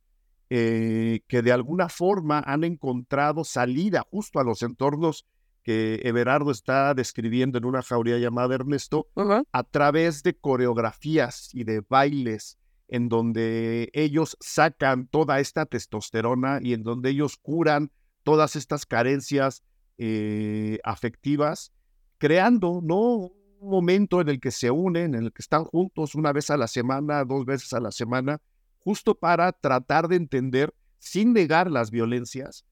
[0.50, 5.26] eh, que de alguna forma han encontrado salida justo a los entornos
[5.64, 9.08] que Everardo está describiendo en una jauría llamada Ernesto,
[9.52, 12.58] a través de coreografías y de bailes
[12.90, 17.92] en donde ellos sacan toda esta testosterona y en donde ellos curan
[18.24, 19.64] todas estas carencias
[19.98, 21.72] eh, afectivas,
[22.18, 23.32] creando ¿no?
[23.64, 26.58] Un momento en el que se unen, en el que están juntos una vez a
[26.58, 28.42] la semana, dos veces a la semana,
[28.80, 32.66] justo para tratar de entender, sin negar las violencias,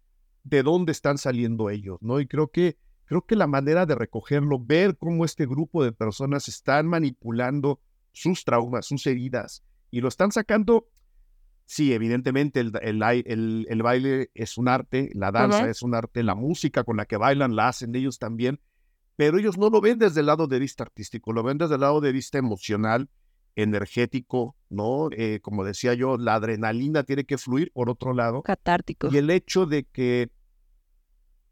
[0.44, 2.20] de dónde están saliendo ellos, ¿no?
[2.20, 6.48] Y creo que, creo que la manera de recogerlo, ver cómo este grupo de personas
[6.48, 7.80] están manipulando
[8.12, 10.88] sus traumas, sus heridas, y lo están sacando,
[11.66, 16.36] sí, evidentemente el, el, el, baile es un arte, la danza es un arte, la
[16.36, 18.60] música con la que bailan la hacen ellos también,
[19.22, 21.82] pero ellos no lo ven desde el lado de vista artístico, lo ven desde el
[21.82, 23.08] lado de vista emocional,
[23.56, 25.10] energético, ¿no?
[25.12, 28.42] Eh, como decía yo, la adrenalina tiene que fluir por otro lado.
[28.42, 29.10] Catártico.
[29.12, 30.32] Y el hecho de que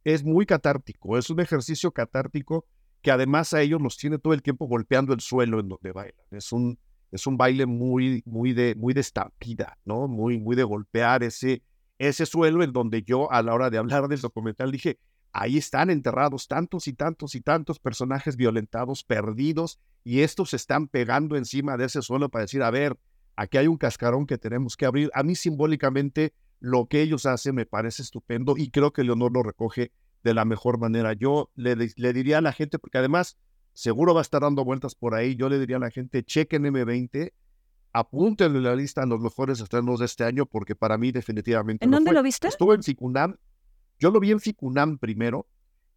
[0.04, 2.66] es muy catártico, es un ejercicio catártico
[3.04, 6.26] que además a ellos los tiene todo el tiempo golpeando el suelo en donde bailan.
[6.32, 6.80] Es un,
[7.12, 10.08] es un baile muy, muy de, muy de estampida, ¿no?
[10.08, 11.62] Muy, muy de golpear ese,
[12.00, 14.98] ese suelo en donde yo a la hora de hablar del documental dije,
[15.32, 20.88] ahí están enterrados tantos y tantos y tantos personajes violentados, perdidos, y estos se están
[20.88, 22.98] pegando encima de ese suelo para decir, a ver,
[23.36, 25.10] aquí hay un cascarón que tenemos que abrir.
[25.14, 29.44] A mí simbólicamente lo que ellos hacen me parece estupendo y creo que Leonor lo
[29.44, 29.92] recoge
[30.24, 31.14] de la mejor manera.
[31.14, 33.38] Yo le, le diría a la gente, porque además
[33.74, 36.64] seguro va a estar dando vueltas por ahí, yo le diría a la gente, chequen
[36.64, 37.32] M20,
[37.94, 41.86] apúntenle la lista a los mejores estrenos de este año, porque para mí definitivamente...
[41.86, 42.48] ¿En dónde lo viste?
[42.48, 43.38] Estuvo en Ficunam.
[44.00, 45.48] Yo lo vi en Ficunam primero,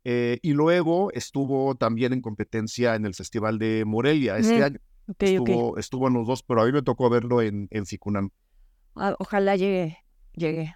[0.05, 4.79] eh, y luego estuvo también en competencia en el Festival de Morelia este año.
[5.19, 8.31] estuvo, estuvo en los dos, pero a mí me tocó verlo en, en Ficunam.
[8.97, 9.99] Ah, ojalá llegue,
[10.35, 10.75] llegue.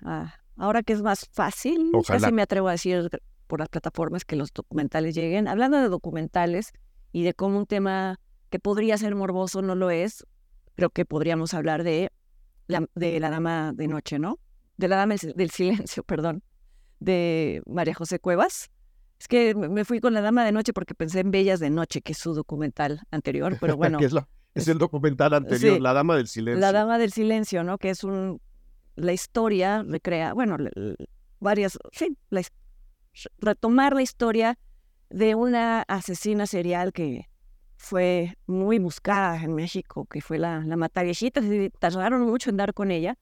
[0.56, 3.10] ahora que es más fácil, casi me atrevo a decir
[3.46, 5.48] por las plataformas que los documentales lleguen.
[5.48, 6.72] Hablando de documentales
[7.12, 10.24] y de cómo un tema que podría ser morboso no lo es,
[10.76, 12.12] creo que podríamos hablar de
[12.68, 14.38] la, de la Dama de Noche, ¿no?
[14.76, 16.42] De la Dama del Silencio, perdón,
[17.00, 18.70] de María José Cuevas.
[19.18, 22.02] Es que me fui con la Dama de Noche porque pensé en Bellas de Noche,
[22.02, 23.98] que es su documental anterior, pero bueno.
[23.98, 24.14] es,
[24.54, 26.61] es, el documental anterior, La Dama del Silencio.
[26.61, 27.78] La Dama del Silencio, ¿no?
[27.78, 28.40] Que es un.
[28.94, 30.56] La historia recrea, bueno,
[31.38, 31.78] varias.
[31.92, 32.16] Sí,
[33.38, 34.59] retomar la historia
[35.11, 37.28] de una asesina serial que
[37.76, 42.74] fue muy buscada en México, que fue la, la Mataviejitas, y tardaron mucho en dar
[42.74, 43.16] con ella.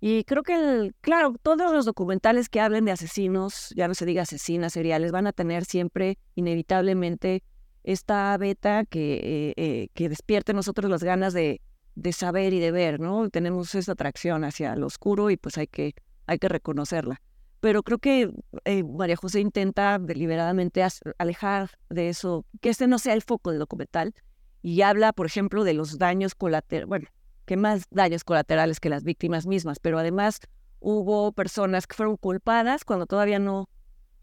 [0.00, 4.06] Y creo que, el, claro, todos los documentales que hablen de asesinos, ya no se
[4.06, 7.42] diga asesinas seriales, van a tener siempre, inevitablemente,
[7.84, 11.60] esta beta que, eh, eh, que despierte en nosotros las ganas de,
[11.94, 13.28] de saber y de ver, ¿no?
[13.28, 15.94] Tenemos esa atracción hacia lo oscuro y pues hay que,
[16.26, 17.20] hay que reconocerla.
[17.60, 18.30] Pero creo que
[18.64, 20.82] eh, María José intenta deliberadamente
[21.18, 24.14] alejar de eso, que este no sea el foco del documental,
[24.62, 27.08] y habla, por ejemplo, de los daños colaterales, bueno,
[27.50, 30.38] que más daños colaterales que las víctimas mismas, pero además
[30.78, 33.68] hubo personas que fueron culpadas cuando todavía no,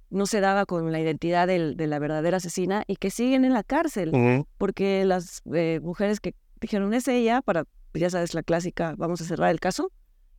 [0.09, 3.63] no se daba con la identidad de la verdadera asesina y que siguen en la
[3.63, 9.19] cárcel, porque las eh, mujeres que dijeron es ella, para, ya sabes, la clásica, vamos
[9.19, 9.91] a cerrar el caso,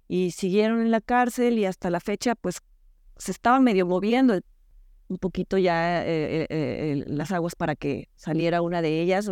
[0.09, 2.61] y siguieron en la cárcel y hasta la fecha, pues
[3.19, 4.41] se estaban medio moviendo
[5.09, 9.31] un poquito ya eh, eh, las aguas para que saliera una de ellas,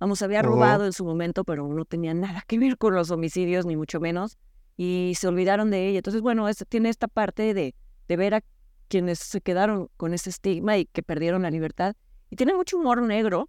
[0.00, 3.66] Vamos, había robado en su momento, pero no tenía nada que ver con los homicidios,
[3.66, 4.38] ni mucho menos,
[4.76, 5.98] y se olvidaron de ella.
[5.98, 7.74] Entonces, bueno, tiene esta parte de,
[8.06, 8.42] de ver a
[8.88, 11.96] quienes se quedaron con ese estigma y que perdieron la libertad.
[12.30, 13.48] Y tiene mucho humor negro,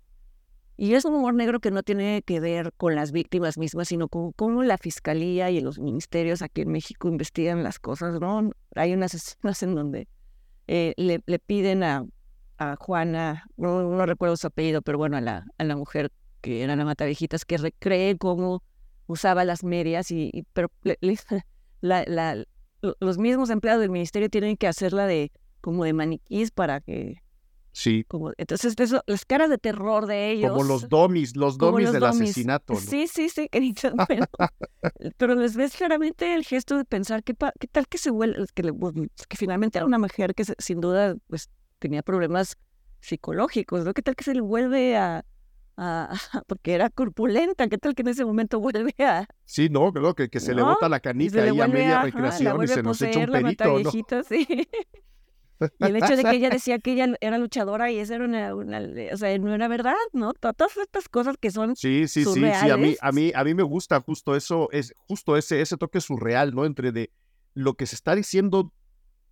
[0.82, 4.08] y es un humor negro que no tiene que ver con las víctimas mismas, sino
[4.08, 8.52] con cómo la fiscalía y los ministerios aquí en México investigan las cosas, ¿no?
[8.76, 10.08] Hay unas escenas en donde
[10.68, 12.06] eh, le, le, piden a,
[12.60, 16.64] a Juana, no, no, recuerdo su apellido, pero bueno, a la, a la mujer que
[16.64, 18.64] eran viejitas que recree cómo
[19.08, 20.70] usaba las medias, y, pero
[21.82, 22.46] la,
[22.82, 27.22] los mismos empleados del ministerio tienen que hacerla de como de maniquís para que
[27.72, 28.04] Sí.
[28.08, 30.52] Como, entonces, eso, las caras de terror de ellos.
[30.52, 32.76] Como los domis, los domis del asesinato.
[32.76, 33.50] Sí, sí, sí.
[34.08, 34.26] Pero,
[35.18, 38.74] pero, les ves claramente el gesto de pensar qué, qué tal que se vuelve, que,
[39.28, 41.50] que, finalmente era una mujer que sin duda pues
[41.80, 42.58] tenía problemas
[43.00, 43.94] psicológicos, ¿no?
[43.94, 45.26] ¿Qué tal que se le vuelve a,
[46.48, 49.28] porque era corpulenta, ¿qué tal que en ese momento vuelve a...
[49.46, 52.68] Sí, no, creo que, que se le bota la canica ahí a media recreación y
[52.68, 53.92] se nos echa un perito, ¿no?
[54.28, 54.48] sí.
[55.80, 58.54] Y el hecho de que ella decía que ella era luchadora y eso era una,
[58.54, 60.34] o sea, no era verdad, ¿no?
[60.34, 63.54] Todas estas cosas que son Sí, sí, sí, sí, a mí, a mí, a mí
[63.54, 66.66] me gusta justo eso, es justo ese, ese toque surreal, ¿no?
[66.66, 67.12] Entre de
[67.54, 68.74] lo que se está diciendo,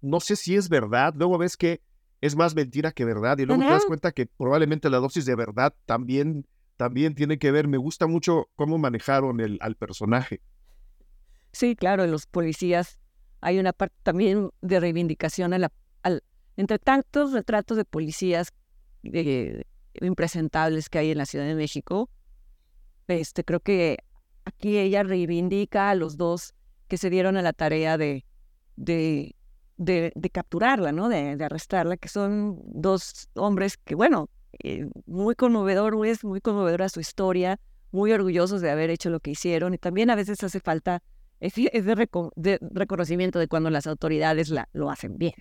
[0.01, 1.81] no sé si es verdad, luego ves que
[2.21, 3.37] es más mentira que verdad.
[3.37, 7.51] Y luego te das cuenta que probablemente la dosis de verdad también, también tiene que
[7.51, 7.67] ver.
[7.67, 10.41] Me gusta mucho cómo manejaron el, al personaje.
[11.51, 12.99] Sí, claro, en los policías
[13.41, 15.71] hay una parte también de reivindicación a la,
[16.03, 16.23] al,
[16.55, 18.51] entre tantos retratos de policías
[19.03, 19.63] eh,
[20.01, 22.09] impresentables que hay en la Ciudad de México.
[23.07, 23.99] Este, creo que
[24.43, 26.53] aquí ella reivindica a los dos
[26.87, 28.25] que se dieron a la tarea de,
[28.75, 29.36] de
[29.77, 31.09] de, capturarla, ¿no?
[31.09, 34.29] De, arrestarla, que son dos hombres que, bueno,
[34.63, 37.59] eh, muy conmovedor, es muy conmovedora su historia,
[37.91, 41.01] muy orgullosos de haber hecho lo que hicieron y también a veces hace falta
[41.39, 45.33] de, reconocimiento de cuando las autoridades la, lo hacen bien.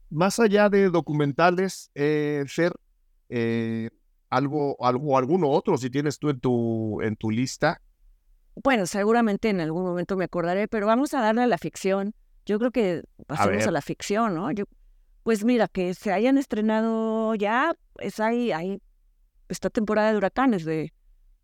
[0.08, 2.72] Más allá de documentales, eh, Fer,
[3.28, 3.90] eh,
[4.30, 7.82] algo, algo, alguno otro, si tienes tú en tu, en tu lista.
[8.62, 12.14] Bueno, seguramente en algún momento me acordaré, pero vamos a darle a la ficción.
[12.46, 14.50] Yo creo que pasemos a, la ficción, ¿no?
[14.50, 14.64] Yo,
[15.22, 18.80] pues mira, que se hayan estrenado ya, es ahí, hay
[19.48, 20.92] esta temporada de huracanes de,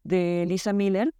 [0.04, 1.14] de Lisa Miller,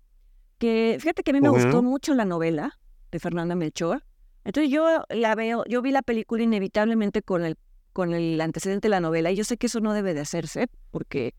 [0.59, 2.79] que fíjate que a mí me gustó mucho la novela
[3.11, 4.05] de Fernanda Melchor.
[4.45, 7.59] Entonces yo la veo, yo vi la película inevitablemente con el,
[7.93, 10.69] con el antecedente de la novela y yo sé que eso no debe de hacerse
[10.91, 11.35] porque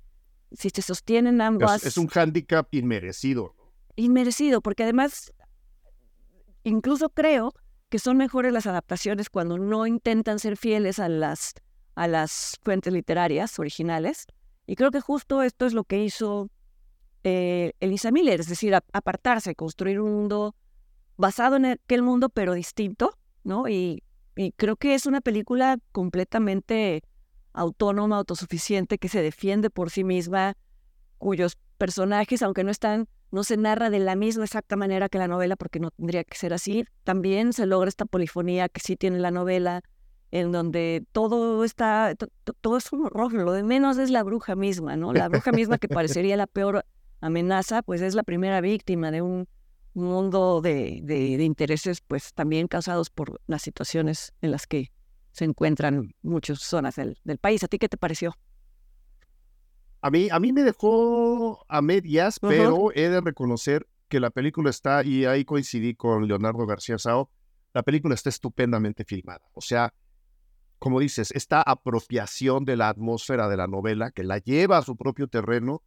[0.52, 1.86] si se sostienen ambas...
[1.86, 3.56] Es, un hándicap inmerecido.
[3.96, 5.34] Inmerecido, porque además
[6.64, 7.54] incluso creo
[7.90, 11.54] que son mejores las adaptaciones cuando no intentan ser fieles a las,
[11.96, 14.26] a las fuentes literarias originales.
[14.66, 16.50] Y creo que justo esto es lo que hizo
[17.24, 20.56] eh, Elisa Miller, es decir, apartarse, construir un mundo
[21.18, 23.68] basado en aquel mundo, pero distinto, ¿no?
[23.68, 24.04] Y,
[24.36, 27.04] y creo que es una película completamente
[27.54, 30.56] autónoma, autosuficiente, que se defiende por sí misma,
[31.20, 35.28] cuyos personajes, aunque no están no se narra de la misma exacta manera que la
[35.28, 36.86] novela, porque no tendría que ser así.
[37.04, 39.82] También se logra esta polifonía que sí tiene la novela,
[40.30, 42.14] en donde todo está,
[42.62, 45.14] todo es un horror, lo de menos es la bruja misma, ¿no?
[45.14, 46.86] La bruja misma que parecería la peor
[47.22, 49.48] amenaza, pues es la primera víctima de un
[49.96, 54.92] mundo de, de, intereses, pues también causados por las situaciones en las que
[55.32, 57.64] se encuentran muchas zonas del, del país.
[57.64, 58.36] ¿A ti qué te pareció?
[60.04, 64.70] A mí, a mí me dejó a medias, pero he de reconocer que la película
[64.70, 67.30] está, y ahí coincidí con Leonardo García Sao,
[67.74, 69.42] la película está estupendamente filmada.
[69.54, 69.94] O sea,
[70.78, 74.98] como dices, esta apropiación de la atmósfera de la novela, que la lleva a su
[74.98, 75.82] propio terreno,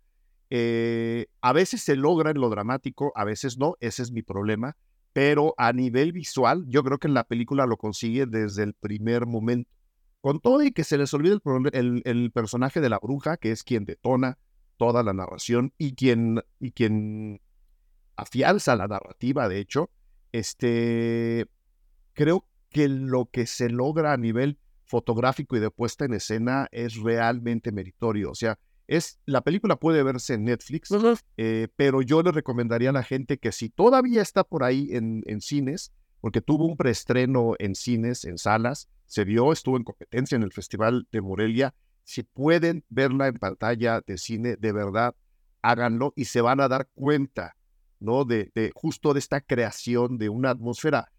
[0.48, 4.78] eh, a veces se logra en lo dramático, a veces no, ese es mi problema,
[5.12, 9.70] pero a nivel visual, yo creo que la película lo consigue desde el primer momento.
[10.26, 11.38] Con todo y que se les olvide
[11.72, 14.38] el, el, personaje de la bruja, que es quien detona
[14.76, 17.40] toda la narración y quien, y quien
[18.16, 19.88] afianza la narrativa, de hecho,
[20.32, 21.46] este,
[22.12, 26.96] creo que lo que se logra a nivel fotográfico y de puesta en escena es
[26.96, 28.32] realmente meritorio.
[28.32, 28.58] O sea,
[28.88, 30.88] es, la película puede verse en Netflix,
[31.36, 35.22] eh, pero yo le recomendaría a la gente que si todavía está por ahí en,
[35.26, 40.36] en cines, porque tuvo un preestreno en cines, en salas, se vio, estuvo en competencia
[40.36, 41.74] en el Festival de Morelia.
[42.04, 45.14] Si pueden verla en pantalla de cine, de verdad,
[45.62, 47.56] háganlo y se van a dar cuenta,
[47.98, 48.24] ¿no?
[48.24, 51.10] De, de justo de esta creación de una atmósfera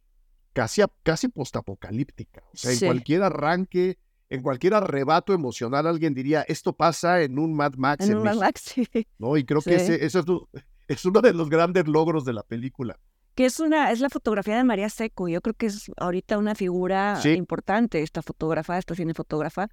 [0.54, 2.44] casi, casi postapocalíptica.
[2.54, 3.98] O sea, en cualquier arranque,
[4.30, 8.08] en cualquier arrebato emocional, alguien diría, esto pasa en un Mad Max.
[8.08, 8.88] En, un Mad Max, sí.
[9.18, 9.38] ¿no?
[9.38, 10.06] Y creo que ese,
[10.88, 13.00] es uno de los grandes logros de la película
[13.38, 15.28] que es una es la fotografía de María Seco.
[15.28, 19.70] Yo creo que es ahorita una figura importante esta fotógrafa, esta cinefotógrafa,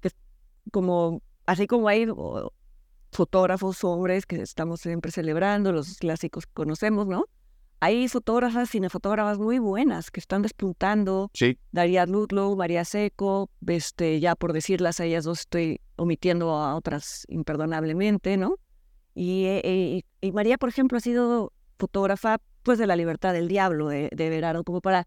[0.00, 0.10] que
[0.70, 2.06] como así como hay
[3.10, 7.24] fotógrafos hombres que estamos siempre celebrando, los clásicos que conocemos, ¿no?
[7.80, 11.30] Hay fotógrafas, cinefotógrafas muy buenas que están despuntando.
[11.32, 11.56] Sí.
[11.72, 17.24] Daria Ludlow, María Seco, este, ya por decirlas a ellas dos estoy omitiendo a otras
[17.28, 18.56] imperdonablemente, ¿no?
[19.14, 23.88] Y, eh, y María, por ejemplo, ha sido fotógrafa pues de la libertad del diablo
[23.88, 25.06] de, de Verano, como para,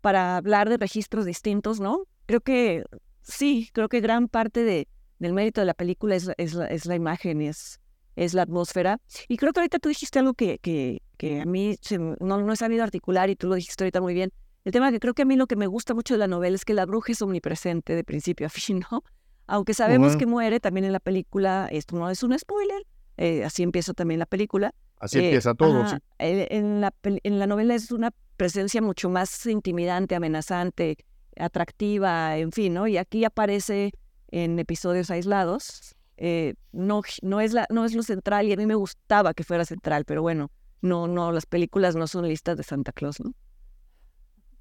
[0.00, 2.04] para hablar de registros distintos, ¿no?
[2.26, 2.84] Creo que
[3.22, 4.88] sí, creo que gran parte de,
[5.18, 7.80] del mérito de la película es, es, es la imagen, es,
[8.16, 9.00] es la atmósfera.
[9.28, 11.76] Y creo que ahorita tú dijiste algo que, que, que a mí
[12.20, 14.32] no, no he sabido articular y tú lo dijiste ahorita muy bien.
[14.64, 16.54] El tema que creo que a mí lo que me gusta mucho de la novela
[16.54, 19.02] es que la bruja es omnipresente de principio a fin, ¿no?
[19.48, 22.86] Aunque sabemos que muere también en la película, esto no es un spoiler,
[23.16, 24.72] eh, así empieza también la película,
[25.02, 25.84] Así eh, empieza todo.
[25.88, 25.96] sí.
[26.18, 30.96] en, la, en la novela es una presencia mucho más intimidante, amenazante,
[31.36, 32.86] atractiva, en fin, ¿no?
[32.86, 33.90] Y aquí aparece
[34.28, 35.96] en episodios aislados.
[36.16, 39.42] eh, no, no, es la, no es lo central y a mí me gustaba que
[39.42, 43.32] fuera central, pero bueno, no, no, las películas no son listas de Santa Claus, ¿no?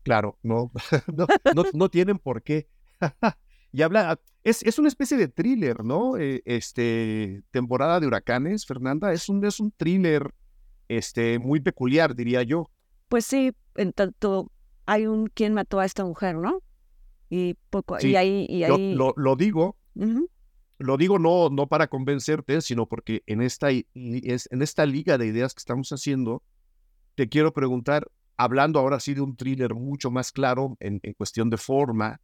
[0.02, 0.72] Claro, no,
[1.56, 2.68] no, no, tienen por qué.
[3.72, 6.18] y habla, es, es, una especie de thriller, ¿no?
[6.18, 10.34] Eh, este, temporada de huracanes, Fernanda, es un, es un thriller
[10.88, 12.70] este, muy peculiar, diría yo.
[13.08, 14.52] Pues sí, en tanto
[14.86, 16.62] hay un quien mató a esta mujer, ¿no?
[17.30, 18.94] Y poco, y ahí, y ahí...
[18.94, 19.78] Lo, lo, digo,
[20.78, 25.54] lo digo no, no para convencerte, sino porque en esta, en esta liga de ideas
[25.54, 26.44] que estamos haciendo,
[27.16, 31.58] te quiero preguntar, hablando ahora sí de un thriller mucho más claro en, cuestión de
[31.58, 32.20] forma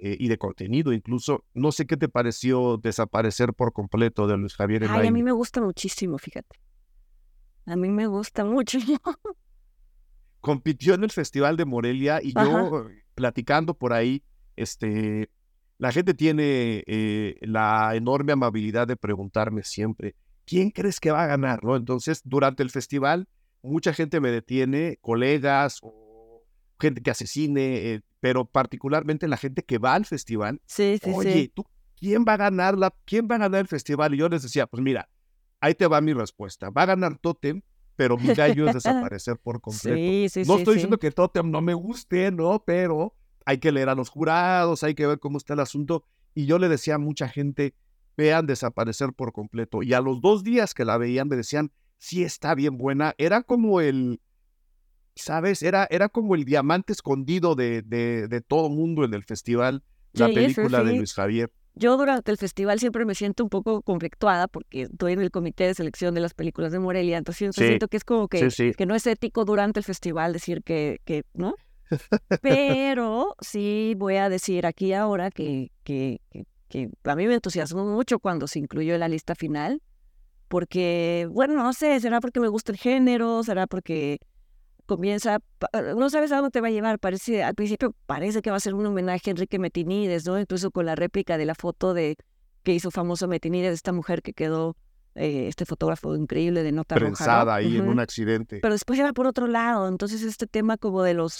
[0.00, 4.54] eh, y de contenido, incluso, no sé qué te pareció desaparecer por completo de Luis
[4.54, 6.60] Javier Ay, a mí me gusta muchísimo, fíjate.
[7.66, 8.78] A mí me gusta mucho.
[10.40, 14.22] Compitió en el Festival de Morelia y yo platicando por ahí,
[14.56, 15.28] este,
[15.78, 20.14] la gente tiene eh, la enorme amabilidad de preguntarme siempre,
[20.46, 21.62] ¿quién crees que va a ganar?
[21.62, 21.76] ¿no?
[21.76, 23.28] Entonces, durante el festival,
[23.62, 26.42] mucha gente me detiene, colegas o
[26.80, 30.60] gente que hace cine, eh, pero particularmente la gente que va al festival.
[30.66, 31.64] Sí, sí, Oye, ¿tú
[31.96, 34.14] quién va a ganar la, quién va a ganar el festival?
[34.14, 35.08] Y yo les decía, pues mira,
[35.60, 36.70] ahí te va mi respuesta.
[36.70, 37.62] Va a ganar Totem,
[37.96, 39.96] pero mi gallo es desaparecer por completo.
[39.96, 42.62] Sí, sí, no estoy diciendo que Totem no me guste, ¿no?
[42.64, 43.14] Pero
[43.44, 46.04] hay que leer a los jurados, hay que ver cómo está el asunto.
[46.34, 47.74] Y yo le decía a mucha gente,
[48.16, 49.82] vean desaparecer por completo.
[49.82, 53.14] Y a los dos días que la veían me decían, sí está bien buena.
[53.16, 54.20] Era como el,
[55.18, 55.62] ¿sabes?
[55.62, 60.26] Era, era como el diamante escondido de, de, de todo mundo en el festival, la
[60.28, 61.50] película de Luis Javier.
[61.74, 65.64] Yo durante el festival siempre me siento un poco conflictuada porque estoy en el comité
[65.64, 68.96] de selección de las películas de Morelia, entonces siento que es como que, que no
[68.96, 71.54] es ético durante el festival decir que, que ¿no?
[72.42, 76.20] Pero sí voy a decir aquí ahora que, que,
[76.68, 79.80] que, a mí me entusiasmó mucho cuando se incluyó en la lista final,
[80.48, 84.18] porque, bueno, no sé, será porque me gusta el género, será porque
[84.88, 85.38] comienza,
[85.94, 88.60] no sabes a dónde te va a llevar, parece, al principio parece que va a
[88.60, 90.40] ser un homenaje a Enrique Metinides, ¿no?
[90.40, 92.16] Incluso con la réplica de la foto de
[92.62, 94.76] que hizo famoso Metinides, esta mujer que quedó,
[95.14, 98.60] eh, este fotógrafo increíble de nota Prensada ahí en un accidente.
[98.60, 101.38] Pero después va por otro lado, entonces este tema como de los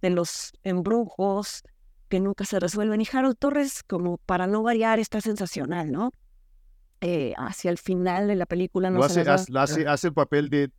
[0.00, 1.62] de los embrujos
[2.08, 3.00] que nunca se resuelven.
[3.00, 6.12] Y Harold Torres, como para no variar, está sensacional, ¿no?
[7.02, 10.70] Eh, hacia el final de la película no hace, hace, hace, el papel de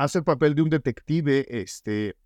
[0.00, 2.16] hace el papel de un detective este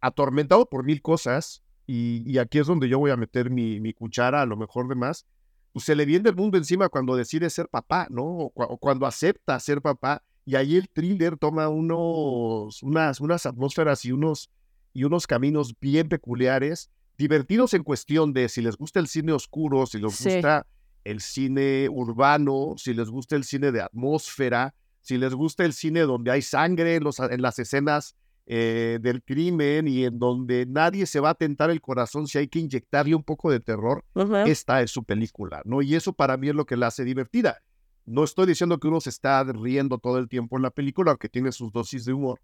[0.00, 4.42] atormentado por mil cosas y, aquí es donde yo voy a meter mi, mi, cuchara
[4.42, 5.26] a lo mejor de más
[5.72, 9.58] pues se le viene el mundo encima cuando decide ser papá no o cuando acepta
[9.60, 14.50] ser papá y ahí el thriller toma unos, unas, unas atmósferas y unos,
[14.92, 19.86] y unos caminos bien peculiares, divertidos en cuestión de si les gusta el cine oscuro,
[19.86, 20.66] si les gusta
[21.04, 26.00] el cine urbano, si les gusta el cine de atmósfera, si les gusta el cine
[26.00, 31.06] donde hay sangre en, los, en las escenas eh, del crimen y en donde nadie
[31.06, 34.04] se va a tentar el corazón si hay que inyectarle un poco de terror,
[34.46, 35.82] esta es su película, ¿no?
[35.82, 37.62] Y eso para mí es lo que la hace divertida.
[38.06, 41.28] No estoy diciendo que uno se está riendo todo el tiempo en la película, aunque
[41.28, 42.40] tiene sus dosis de humor,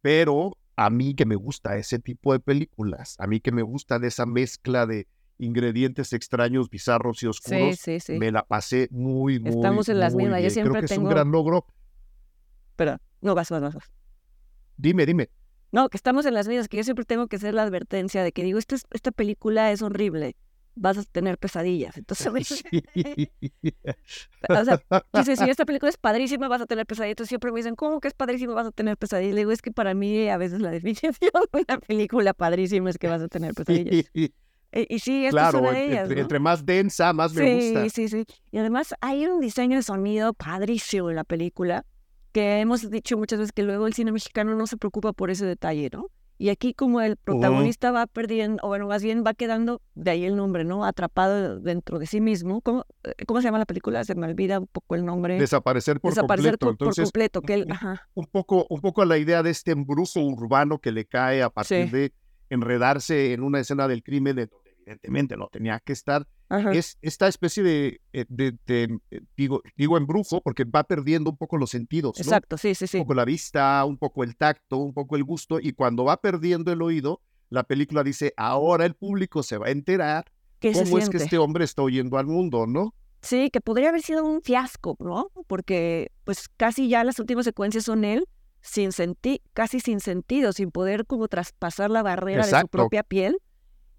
[0.00, 3.98] pero a mí que me gusta ese tipo de películas, a mí que me gusta
[3.98, 9.88] de esa mezcla de ingredientes extraños, bizarros y oscuros, me la pasé muy, muy Estamos
[9.90, 11.02] en las mismas, yo siempre Creo que tengo...
[11.02, 11.66] es un gran logro.
[12.80, 13.76] Pero, no, vas, vas, vas.
[14.78, 15.28] Dime, dime.
[15.70, 18.32] No, que estamos en las mismas, que yo siempre tengo que hacer la advertencia de
[18.32, 20.34] que digo, esta, esta película es horrible
[20.76, 21.98] vas a tener pesadillas.
[21.98, 22.26] Entonces,
[24.48, 24.80] o sea,
[25.12, 27.12] dice, si esta película es padrísima, vas a tener pesadillas.
[27.12, 29.34] Entonces siempre me dicen, ¿cómo que es padrísima, vas a tener pesadillas?
[29.34, 32.96] Le digo, es que para mí a veces la definición de una película padrísima es
[32.96, 34.10] que vas a tener pesadillas.
[34.72, 36.08] Y, sí, esta claro, es una de ellas.
[36.08, 37.82] Entre, entre, más densa, más me gusta.
[37.82, 38.24] Sí, sí, sí.
[38.52, 41.84] Y además hay un diseño de sonido padrísimo en la película
[42.32, 45.46] que hemos dicho muchas veces que luego el cine mexicano no se preocupa por ese
[45.46, 46.08] detalle, ¿no?
[46.40, 50.24] Y aquí como el protagonista va perdiendo, o bueno, más bien va quedando, de ahí
[50.24, 50.86] el nombre, ¿no?
[50.86, 52.62] Atrapado dentro de sí mismo.
[52.62, 54.02] ¿Cómo, eh, cómo se llama la película?
[54.04, 55.38] Se me olvida un poco el nombre.
[55.38, 56.78] Desaparecer por Desaparecer completo.
[56.78, 57.42] Por, Entonces, completo.
[57.42, 58.08] Que él, ajá.
[58.14, 61.90] Un, poco, un poco la idea de este embrujo urbano que le cae a partir
[61.90, 62.14] de
[62.48, 64.48] enredarse en una escena del crimen de
[64.90, 66.26] evidentemente no tenía que estar
[66.72, 71.56] es esta especie de, eh, de, eh, digo, digo embrujo, porque va perdiendo un poco
[71.56, 72.18] los sentidos.
[72.18, 72.98] Exacto, sí, sí, sí.
[72.98, 76.16] Un poco la vista, un poco el tacto, un poco el gusto, y cuando va
[76.16, 77.20] perdiendo el oído,
[77.50, 80.24] la película dice, ahora el público se va a enterar
[80.60, 82.94] cómo es que este hombre está oyendo al mundo, ¿no?
[83.22, 85.30] Sí, que podría haber sido un fiasco, ¿no?
[85.46, 88.26] Porque pues casi ya las últimas secuencias son él
[88.60, 93.38] sin sentir, casi sin sentido, sin poder como traspasar la barrera de su propia piel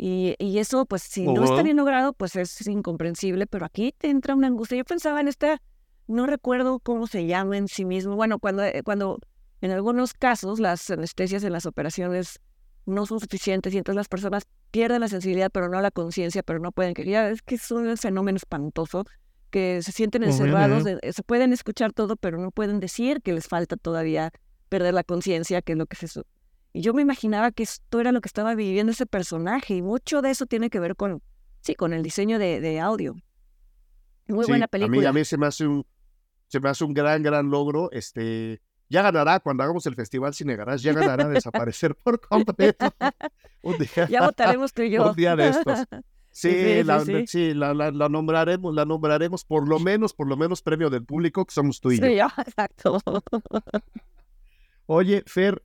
[0.03, 4.09] Y, y eso, pues, si no está bien logrado, pues es incomprensible, pero aquí te
[4.09, 4.79] entra una angustia.
[4.79, 5.61] Yo pensaba en esta,
[6.07, 8.15] no recuerdo cómo se llama en sí mismo.
[8.15, 9.19] Bueno, cuando, eh, cuando
[9.61, 12.39] en algunos casos las anestesias en las operaciones
[12.87, 16.57] no son suficientes y entonces las personas pierden la sensibilidad, pero no la conciencia, pero
[16.57, 19.05] no pueden, que ya es que es un fenómeno espantoso,
[19.51, 23.77] que se sienten encerrados, se pueden escuchar todo, pero no pueden decir que les falta
[23.77, 24.31] todavía
[24.67, 26.21] perder la conciencia, que es lo que se...
[26.73, 30.21] Y yo me imaginaba que esto era lo que estaba viviendo ese personaje y mucho
[30.21, 31.21] de eso tiene que ver con,
[31.61, 33.15] sí, con el diseño de, audio.
[34.27, 34.97] Muy buena película.
[34.97, 35.85] A mí, a mí se me hace un,
[36.47, 37.89] se me hace un gran, gran logro.
[37.91, 38.61] Este,
[38.91, 42.93] ya ganará cuando hagamos el Festival Cine Garage, ya ganará desaparecer por completo.
[43.61, 45.09] Un día, ya votaremos tú y yo.
[45.09, 45.79] Un día de estos.
[46.33, 50.89] Sí, la, sí, la, la, nombraremos, la nombraremos por lo menos, por lo menos premio
[50.89, 52.05] del público que somos tú y yo.
[52.07, 53.01] Sí, exacto.
[54.85, 55.61] Oye, Fer,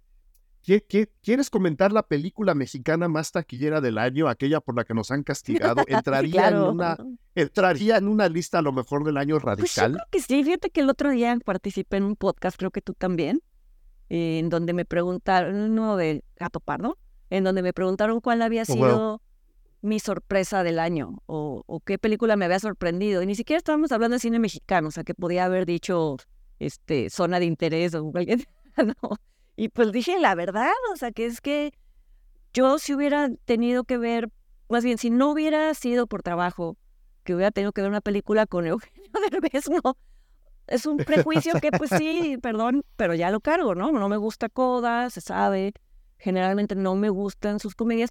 [1.22, 5.22] quieres comentar la película mexicana más taquillera del año, aquella por la que nos han
[5.22, 5.84] castigado?
[5.86, 6.96] ¿Entraría, en, una,
[7.34, 9.60] ¿entraría en una lista a lo mejor del año radical?
[9.60, 10.44] Pues yo creo que sí.
[10.44, 13.42] Fíjate que el otro día participé en un podcast, creo que tú también,
[14.08, 16.98] en donde me preguntaron, uno de Gato Pardo,
[17.30, 19.22] en donde me preguntaron cuál había oh, sido
[19.82, 23.22] mi sorpresa del año o, qué película me había sorprendido.
[23.22, 26.16] Y ni siquiera estábamos hablando de cine mexicano, o sea, que podía haber dicho
[26.58, 28.48] este, zona de interés o cualquier...
[28.84, 29.16] no.
[29.56, 31.72] Y pues dije la verdad, o sea, que es que
[32.52, 34.30] yo si hubiera tenido que ver,
[34.68, 36.76] más bien, si no hubiera sido por trabajo,
[37.24, 39.96] que hubiera tenido que ver una película con Eugenio Derbez, no.
[40.66, 43.92] Es un prejuicio que, pues sí, perdón, pero ya lo cargo, ¿no?
[43.92, 45.72] No me gusta Coda, se sabe.
[46.18, 48.10] Generalmente no me gustan sus comedias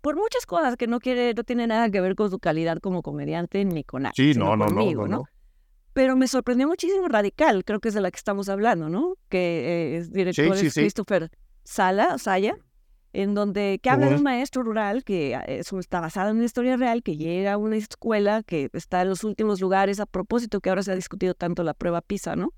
[0.00, 3.02] por muchas cosas que no quiere, no tiene nada que ver con su calidad como
[3.02, 4.12] comediante ni con nada.
[4.14, 5.24] Sí, no, no, no, no,
[5.96, 9.14] Pero me sorprendió muchísimo Radical, creo que es de la que estamos hablando, ¿no?
[9.30, 11.30] Que eh, es director Christopher
[11.64, 12.58] Sala, Saya,
[13.14, 16.76] en donde que habla de un maestro rural que ah, está basado en una historia
[16.76, 20.68] real, que llega a una escuela que está en los últimos lugares, a propósito que
[20.68, 22.52] ahora se ha discutido tanto la prueba PISA, ¿no?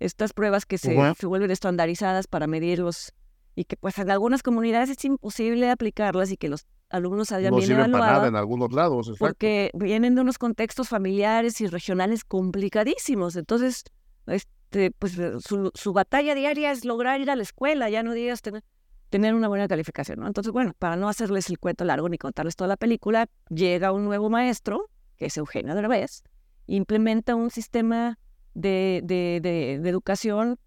[0.00, 3.14] Estas pruebas que se, se vuelven estandarizadas para medirlos
[3.54, 7.70] y que pues en algunas comunidades es imposible aplicarlas y que los alumnos hayan bien
[7.70, 8.28] evaluados.
[8.28, 13.36] en algunos lados, Porque vienen de unos contextos familiares y regionales complicadísimos.
[13.36, 13.84] Entonces,
[14.26, 18.42] este, pues eh, su, batalla diaria es lograr ir a la escuela, ya no digas
[18.42, 18.64] tener,
[19.08, 20.26] tener una buena calificación, ¿no?
[20.26, 24.04] Entonces, bueno, para no hacerles el cuento largo ni contarles toda la película, llega un
[24.04, 26.22] nuevo maestro, que es Eugenio Derbez,
[26.66, 28.18] implementa un sistema
[28.54, 30.58] de, de, de educación,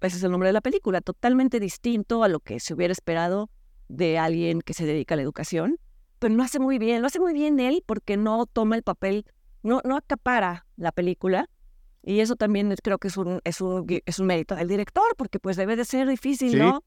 [0.00, 3.50] ese es el nombre de la película, totalmente distinto a lo que se hubiera esperado
[3.88, 5.78] de alguien que se dedica a la educación,
[6.18, 9.26] pero no hace muy bien, lo hace muy bien él porque no toma el papel,
[9.62, 11.48] no, no acapara la película.
[12.02, 15.38] Y eso también creo que es un, es un, es un mérito del director, porque
[15.38, 16.84] pues debe de ser difícil, ¿no?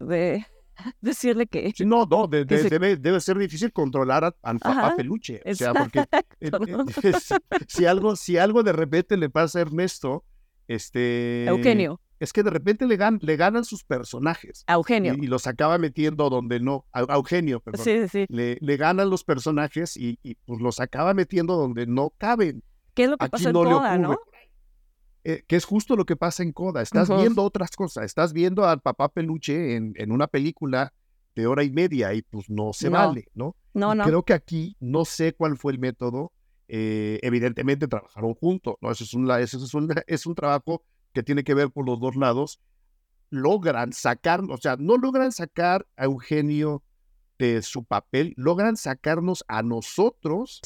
[0.00, 0.44] De
[1.00, 1.72] decirle que...
[1.76, 5.40] Sí, no, no, debe, debe, ser difícil controlar a, a Peluche.
[5.46, 6.00] O sea, porque
[6.40, 7.12] eh, eh,
[7.68, 10.24] si, algo, si algo de repente le pasa a Ernesto,
[10.66, 11.46] este...
[11.46, 14.62] Eugenio es que de repente le, le ganan sus personajes.
[14.68, 15.14] A Eugenio.
[15.20, 16.86] Y, los acaba metiendo donde no.
[16.92, 17.84] A, Eugenio, perdón.
[17.84, 18.26] Sí, sí.
[18.28, 22.62] Le, le ganan los personajes y, pues los acaba metiendo donde no caben.
[22.94, 24.16] ¿Qué es lo que pasa en Coda, no?
[25.24, 26.80] Eh, que es justo lo que pasa en Coda.
[26.80, 28.04] Estás viendo otras cosas.
[28.04, 30.92] Estás viendo al papá peluche en, en, una película
[31.34, 33.56] de hora y media y pues no se vale, ¿no?
[33.74, 34.04] No, no.
[34.04, 36.30] Creo que aquí no sé cuál fue el método.
[36.68, 38.92] Eh, evidentemente trabajaron juntos, ¿no?
[38.92, 42.00] Eso es un, eso es un, es un trabajo que tiene que ver por los
[42.00, 42.60] dos lados,
[43.30, 46.82] logran sacar, o sea, no logran sacar a Eugenio
[47.38, 50.60] de su papel, logran sacarnos a nosotros,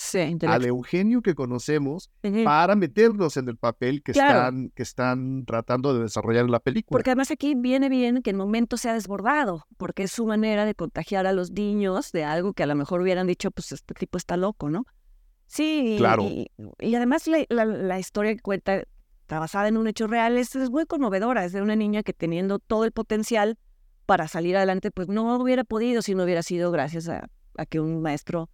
[0.47, 2.11] al Eugenio que conocemos,
[2.45, 6.97] para meternos en el papel que, están, que están tratando de desarrollar en la película.
[6.97, 10.67] Porque además aquí viene bien que el momento se ha desbordado, porque es su manera
[10.67, 13.95] de contagiar a los niños de algo que a lo mejor hubieran dicho, pues este
[13.95, 14.85] tipo está loco, ¿no?
[15.47, 16.25] Sí, claro.
[16.25, 16.51] y,
[16.95, 18.83] además la, la, historia que cuenta
[19.29, 21.45] basada en un hecho real, es, es muy conmovedora.
[21.45, 23.59] Es de una niña que teniendo todo el potencial
[24.07, 27.29] para salir adelante, pues no hubiera podido si no hubiera sido gracias a,
[27.69, 28.49] que un maestro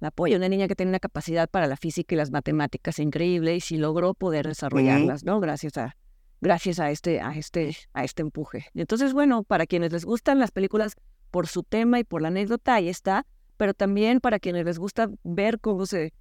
[0.00, 0.36] la apoya.
[0.36, 3.76] Una niña que tiene una capacidad para la física y las matemáticas increíble y si
[3.76, 5.38] logró poder desarrollarlas, ¿no?
[5.40, 5.96] Gracias a,
[6.40, 8.66] gracias a este, a este, a este empuje.
[8.74, 10.96] Y entonces, bueno, para quienes les gustan las películas
[11.30, 15.10] por su tema y por la anécdota, ahí está, pero también para quienes les gusta
[15.22, 16.12] ver cómo se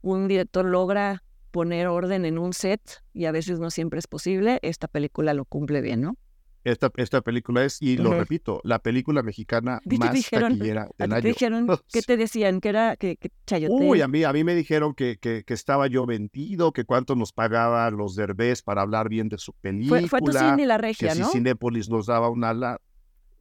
[0.00, 1.22] un director logra
[1.54, 5.44] poner orden en un set y a veces no siempre es posible, esta película lo
[5.44, 6.16] cumple bien, ¿no?
[6.64, 11.22] Esta, esta película es, y lo repito, la película mexicana más dijeron, taquillera del año.
[11.22, 12.60] dijeron, ¿Qué te decían?
[12.60, 13.72] ¿Que era que, que chayote?
[13.72, 17.14] Uy, a mí, a mí me dijeron que, que, que, estaba yo vendido, que cuánto
[17.14, 20.00] nos pagaba los derbés para hablar bien de su película.
[20.00, 21.26] Fue, fue tu cine la regia, que ¿no?
[21.26, 22.52] si Cinépolis nos daba una...
[22.52, 22.80] La...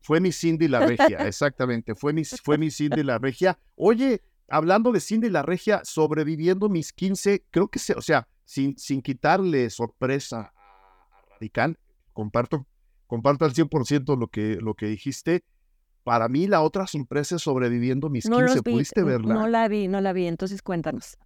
[0.02, 1.96] Fue mi Cindy la Regia, exactamente.
[1.96, 3.58] Fue mi, fue mi Cindy la Regia.
[3.76, 4.22] Oye,
[4.54, 9.02] hablando de Cindy la Regia, sobreviviendo mis 15, creo que, se, o sea, sin, sin
[9.02, 11.80] quitarle sorpresa a, Radical,
[12.14, 12.68] comparto,
[13.08, 15.44] comparto al 100% lo que, lo que dijiste.
[16.04, 18.62] Para mí la otra sorpresa es sobreviviendo mis 15.
[18.62, 19.34] ¿Pudiste verla?
[19.34, 20.28] No la vi, no la vi.
[20.28, 21.18] Entonces cuéntanos.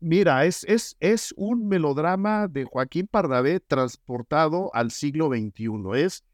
[0.00, 5.70] Mira, es, es, es un melodrama de Joaquín Pardavé transportado al siglo XXI.
[5.94, 6.24] Es,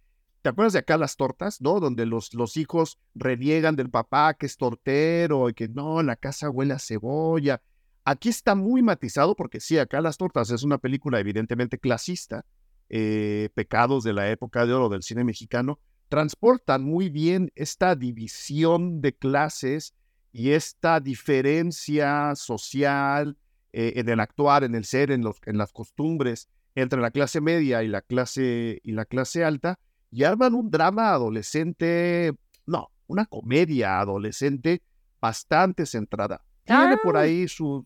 [0.42, 1.80] ¿te acuerdas de acá las tortas, no?
[1.80, 6.50] Donde los, los hijos reniegan del papá que es tortero y que no, la casa
[6.50, 7.62] huele a cebolla.
[8.04, 12.44] Aquí está muy matizado porque sí, acá las tortas es una película evidentemente clasista,
[12.88, 15.78] eh, pecados de la época de oro del cine mexicano,
[16.08, 19.94] transportan muy bien esta división de clases
[20.32, 23.36] y esta diferencia social
[23.72, 27.40] eh, en el actuar, en el ser, en, los, en las costumbres entre la clase
[27.40, 29.78] media y la clase, y la clase alta,
[30.12, 32.32] y arman un drama adolescente,
[32.66, 34.82] no, una comedia adolescente
[35.20, 36.44] bastante centrada.
[36.64, 37.20] Tiene por ah.
[37.20, 37.84] ahí sus,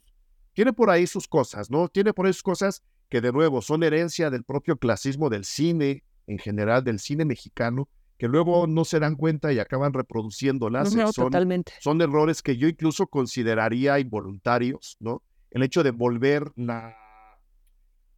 [0.52, 1.88] tiene por ahí sus cosas, ¿no?
[1.88, 6.02] Tiene por ahí sus cosas que de nuevo son herencia del propio clasismo del cine,
[6.26, 10.94] en general del cine mexicano, que luego no se dan cuenta y acaban reproduciéndolas.
[10.94, 11.72] No, son, totalmente.
[11.80, 15.22] Son errores que yo incluso consideraría involuntarios, ¿no?
[15.56, 16.96] el hecho de volver la,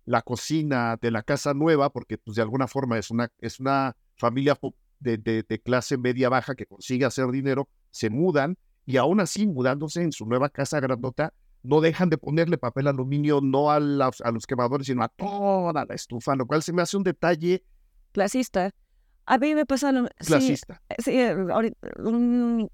[0.08, 3.94] la cocina de la casa nueva, porque pues de alguna forma es una, es una
[4.16, 4.58] familia
[5.00, 8.56] de, de, clase media baja que consigue hacer dinero, se mudan
[8.86, 13.40] y aún así mudándose en su nueva casa grandota, no dejan de ponerle papel aluminio
[13.42, 16.96] no a, a los quemadores, sino a toda la estufa, lo cual se me hace
[16.96, 17.62] un detalle
[18.12, 18.70] clasista.
[19.26, 20.80] A mí me pasa lo clasista.
[21.04, 22.70] Sí, sí un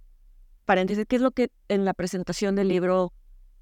[0.65, 3.13] paréntesis, ¿qué es lo que en la presentación del libro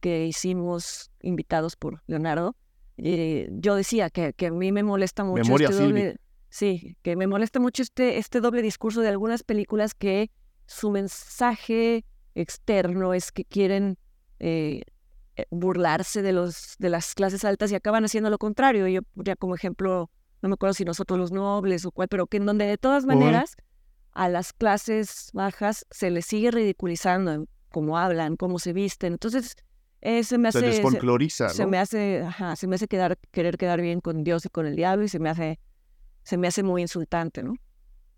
[0.00, 2.54] que hicimos invitados por Leonardo,
[2.96, 6.16] eh, yo decía que, que, a mí me molesta mucho este doble,
[6.48, 10.30] sí, que me molesta mucho este, este doble discurso de algunas películas que
[10.66, 13.98] su mensaje externo es que quieren
[14.38, 14.82] eh,
[15.36, 18.86] eh, burlarse de los de las clases altas y acaban haciendo lo contrario.
[18.88, 20.10] Yo ya como ejemplo,
[20.42, 23.06] no me acuerdo si nosotros los nobles o cuál, pero que en donde de todas
[23.06, 23.56] maneras
[24.12, 29.14] a las clases bajas se les sigue ridiculizando cómo hablan, cómo se visten.
[29.14, 29.56] Entonces,
[30.02, 30.58] eh, se me hace.
[31.48, 34.66] Se me hace, ajá, se me hace quedar, querer quedar bien con Dios y con
[34.66, 35.60] el diablo y se me hace,
[36.24, 37.54] se me hace muy insultante, ¿no?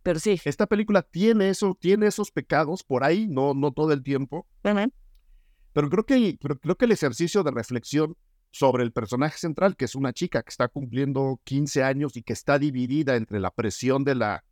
[0.03, 0.41] Pero sí.
[0.47, 4.47] Esta película tiene eso, tiene esos pecados por ahí, no, no todo el tiempo.
[4.63, 8.17] Pero creo que, pero creo que el ejercicio de reflexión
[8.51, 12.33] sobre el personaje central, que es una chica que está cumpliendo 15 años y que
[12.33, 14.45] está dividida entre la presión de la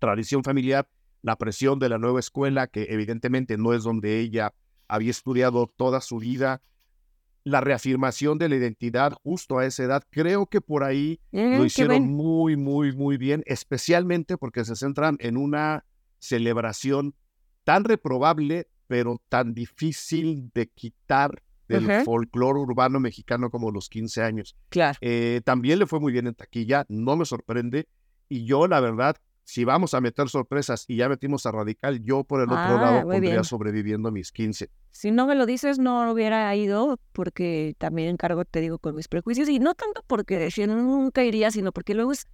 [0.00, 0.88] tradición familiar,
[1.22, 4.52] la presión de la nueva escuela, que evidentemente no es donde ella
[4.88, 6.62] había estudiado toda su vida,
[7.44, 10.02] la reafirmación de la identidad justo a esa edad.
[10.10, 15.36] Creo que por ahí lo hicieron muy, muy, muy bien, especialmente porque se centran en
[15.36, 15.84] una
[16.18, 17.14] celebración
[17.64, 24.56] tan reprobable, pero tan difícil de quitar del folclore urbano mexicano como los 15 años.
[24.68, 24.98] Claro.
[25.00, 27.88] Eh, también le fue muy bien en taquilla, no me sorprende.
[28.28, 29.16] Y yo, la verdad,
[29.46, 32.80] si vamos a meter sorpresas y ya metimos a Radical, yo por el otro ah,
[32.82, 34.68] lado pondría sobreviviendo mis 15.
[34.90, 39.06] Si no me lo dices, no hubiera ido, porque también encargo, te digo, con mis
[39.06, 39.48] prejuicios.
[39.48, 42.26] Y no tanto porque decía, nunca iría, sino porque luego es,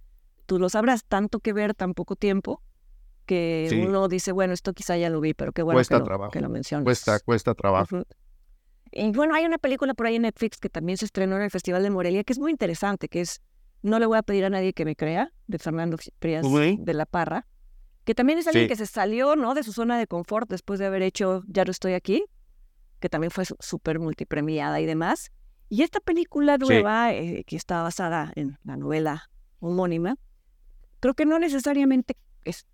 [0.47, 2.63] tú lo sabrás, tanto que ver tan poco tiempo,
[3.27, 6.41] que uno dice, bueno, esto quizá ya lo vi, pero qué bueno que, lo, que,
[6.41, 6.83] lo, mencionas.
[6.83, 8.05] Cuesta, cuesta trabajo.
[8.91, 11.51] Y bueno, hay una película por ahí en Netflix que también se estrenó en el
[11.51, 13.39] Festival de Morelia, que es muy interesante, que es
[13.83, 16.45] no le voy a pedir a nadie que me crea, de Fernando Frías
[16.79, 17.45] de la Parra,
[18.05, 19.53] que también es alguien que se salió ¿no?
[19.53, 22.25] de su zona de confort después de haber hecho Ya no estoy aquí,
[22.99, 25.31] que también fue súper multipremiada y demás.
[25.69, 29.29] Y esta película nueva, eh, que está basada en la novela
[29.59, 30.17] homónima,
[30.99, 32.15] creo que no necesariamente
[32.45, 32.65] es,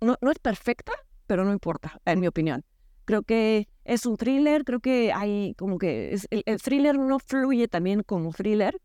[0.00, 0.92] no, es perfecta,
[1.26, 2.64] pero no importa, en mi opinión.
[3.04, 7.68] Creo que es un thriller, creo que hay como que el, el, thriller no fluye
[7.68, 8.80] también como thriller,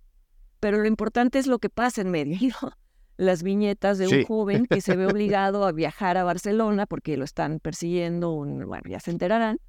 [0.62, 2.56] pero lo importante es lo que pasa en medio.
[3.18, 7.26] Las viñetas de un joven que se ve obligado a viajar a Barcelona porque lo
[7.26, 9.60] están persiguiendo, bueno, ya se enterarán.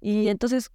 [0.00, 0.70] Y entonces,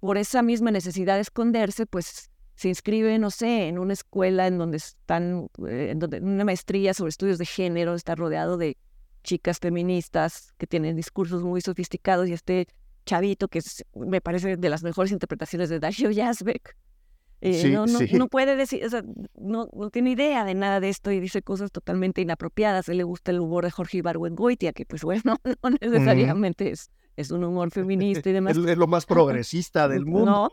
[0.00, 4.58] por esa misma necesidad de esconderse, pues se inscribe, no sé, en una escuela en
[4.58, 8.76] donde están, eh, en donde una maestría sobre estudios de género, está rodeado de
[9.22, 12.68] chicas feministas que tienen discursos muy sofisticados y este
[13.06, 13.60] chavito que
[13.94, 16.76] me parece de las mejores interpretaciones de Dashiell Yazbek,
[17.42, 19.02] eh, no, no, puede decir, o sea,
[19.38, 22.88] no, no, tiene idea de nada de esto y dice cosas totalmente inapropiadas.
[22.88, 26.90] A él le gusta el humor de Jorge Ibargüengoitia, que pues bueno, no necesariamente es,
[27.16, 28.56] es un humor feminista y demás.
[28.56, 30.50] Es, lo más progresista del mundo.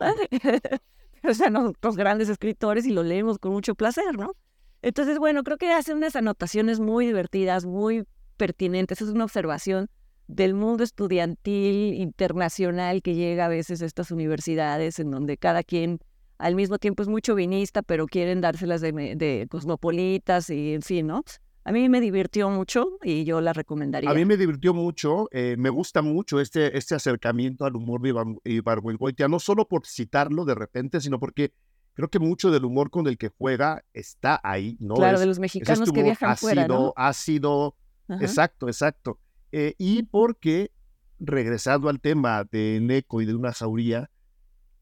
[1.28, 4.32] o sea, nosotros grandes escritores y lo leemos con mucho placer, ¿no?
[4.80, 8.04] Entonces, bueno, creo que hace unas anotaciones muy divertidas, muy
[8.38, 9.90] pertinente, esa es una observación
[10.28, 16.00] del mundo estudiantil internacional que llega a veces a estas universidades en donde cada quien
[16.38, 21.06] al mismo tiempo es muy chauvinista, pero quieren dárselas de, de cosmopolitas y en fin,
[21.06, 21.24] ¿no?
[21.64, 24.08] A mí me divirtió mucho y yo la recomendaría.
[24.08, 28.00] A mí me divirtió mucho, eh, me gusta mucho este, este acercamiento al humor
[28.44, 31.52] ibargüengoitia, no solo por citarlo de repente, sino porque
[31.92, 34.94] creo que mucho del humor con el que juega está ahí, ¿no?
[34.94, 36.94] Claro, de los mexicanos este que viajan ácido, fuera, ¿no?
[36.96, 37.76] Ácido,
[38.20, 39.18] exacto, exacto.
[39.52, 40.70] Eh, y porque,
[41.18, 44.08] regresando al tema de Neco y de una jauría,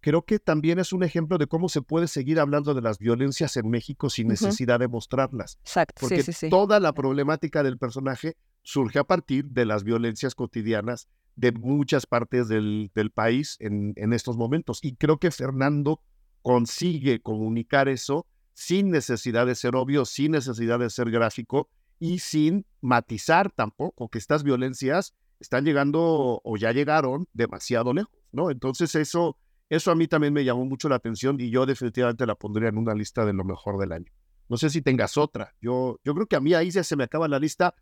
[0.01, 3.57] creo que también es un ejemplo de cómo se puede seguir hablando de las violencias
[3.57, 5.59] en México sin necesidad de mostrarlas.
[5.62, 10.34] Exacto, porque sí, sí, toda la problemática del personaje surge a partir de las violencias
[10.34, 14.80] cotidianas de muchas partes del, del país en, en, estos momentos.
[14.82, 16.01] Y creo que Fernando
[16.42, 21.68] consigue comunicar eso sin necesidad de ser obvio, sin necesidad de ser gráfico
[21.99, 28.51] y sin matizar tampoco que estas violencias están llegando o ya llegaron demasiado lejos, ¿no?
[28.51, 29.36] Entonces eso
[29.68, 32.78] eso a mí también me llamó mucho la atención y yo definitivamente la pondría en
[32.78, 34.12] una lista de lo mejor del año.
[34.48, 35.54] No sé si tengas otra.
[35.60, 37.74] Yo, yo creo que a mí ahí ya se me acaba la lista.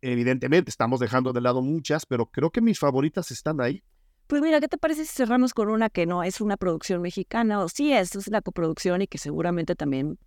[0.00, 3.82] Evidentemente, estamos dejando de lado muchas, pero creo que mis favoritas están ahí.
[4.28, 7.60] Pues mira, ¿qué te parece si cerramos con una que no es una producción mexicana
[7.60, 10.18] o sí es, es la coproducción y que seguramente también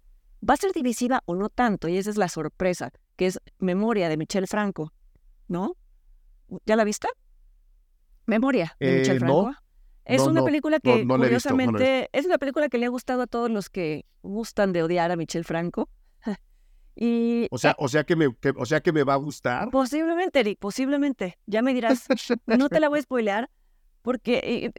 [0.47, 1.87] va a ser divisiva o no tanto?
[1.87, 4.91] Y esa es la sorpresa, que es Memoria de Michel Franco,
[5.47, 5.77] ¿no?
[6.65, 7.07] ¿Ya la viste?
[8.25, 9.51] Memoria de Michel eh, Franco.
[10.12, 13.70] Es una película que, curiosamente, es una película que le ha gustado a todos los
[13.70, 15.89] que gustan de odiar a Michel Franco.
[16.95, 19.70] y, o sea, o sea que me, o sea que me va a gustar.
[19.70, 21.38] Posiblemente, Eric, posiblemente.
[21.45, 22.05] Ya me dirás.
[22.45, 23.49] no te la voy a spoilear,
[24.01, 24.72] porque,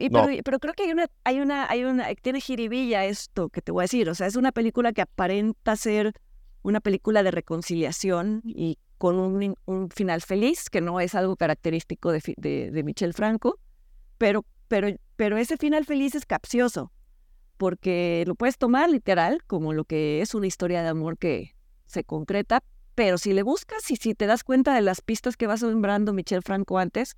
[0.43, 3.81] pero, creo que hay una, hay una, hay una, tiene jiribilla esto que te voy
[3.81, 4.09] a decir.
[4.09, 6.13] O sea, es una película que aparenta ser
[6.61, 12.11] una película de reconciliación y con un, un final feliz, que no es algo característico
[12.11, 13.59] de, de, de Michel Franco,
[14.17, 14.87] pero pero,
[15.23, 16.91] pero ese final feliz es capcioso,
[17.55, 21.55] porque lo puedes tomar literal como lo que es una historia de amor que
[21.85, 22.61] se concreta,
[22.93, 26.11] pero si le buscas y si te das cuenta de las pistas que va sembrando
[26.11, 27.15] Michel Franco antes,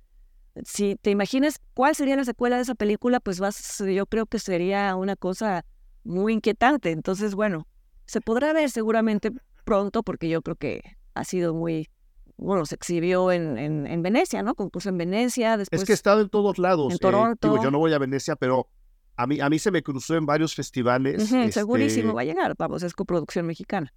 [0.64, 4.38] si te imaginas cuál sería la secuela de esa película, pues vas, yo creo que
[4.38, 5.64] sería una cosa
[6.04, 6.92] muy inquietante.
[6.92, 7.66] Entonces, bueno,
[8.04, 9.32] se podrá ver seguramente
[9.64, 10.80] pronto, porque yo creo que
[11.14, 11.88] ha sido muy
[12.36, 14.54] bueno, se exhibió en, en, Venecia, ¿no?
[14.54, 15.82] Concurso en Venecia, después...
[15.82, 16.92] Es que he estado en todos lados.
[16.92, 17.50] En Toronto.
[17.50, 18.68] digo, yo no voy a Venecia, pero
[19.16, 21.28] a mí, a mí se me cruzó en varios festivales.
[21.50, 23.92] Segurísimo este va a llegar, vamos, es coproducción mexicana.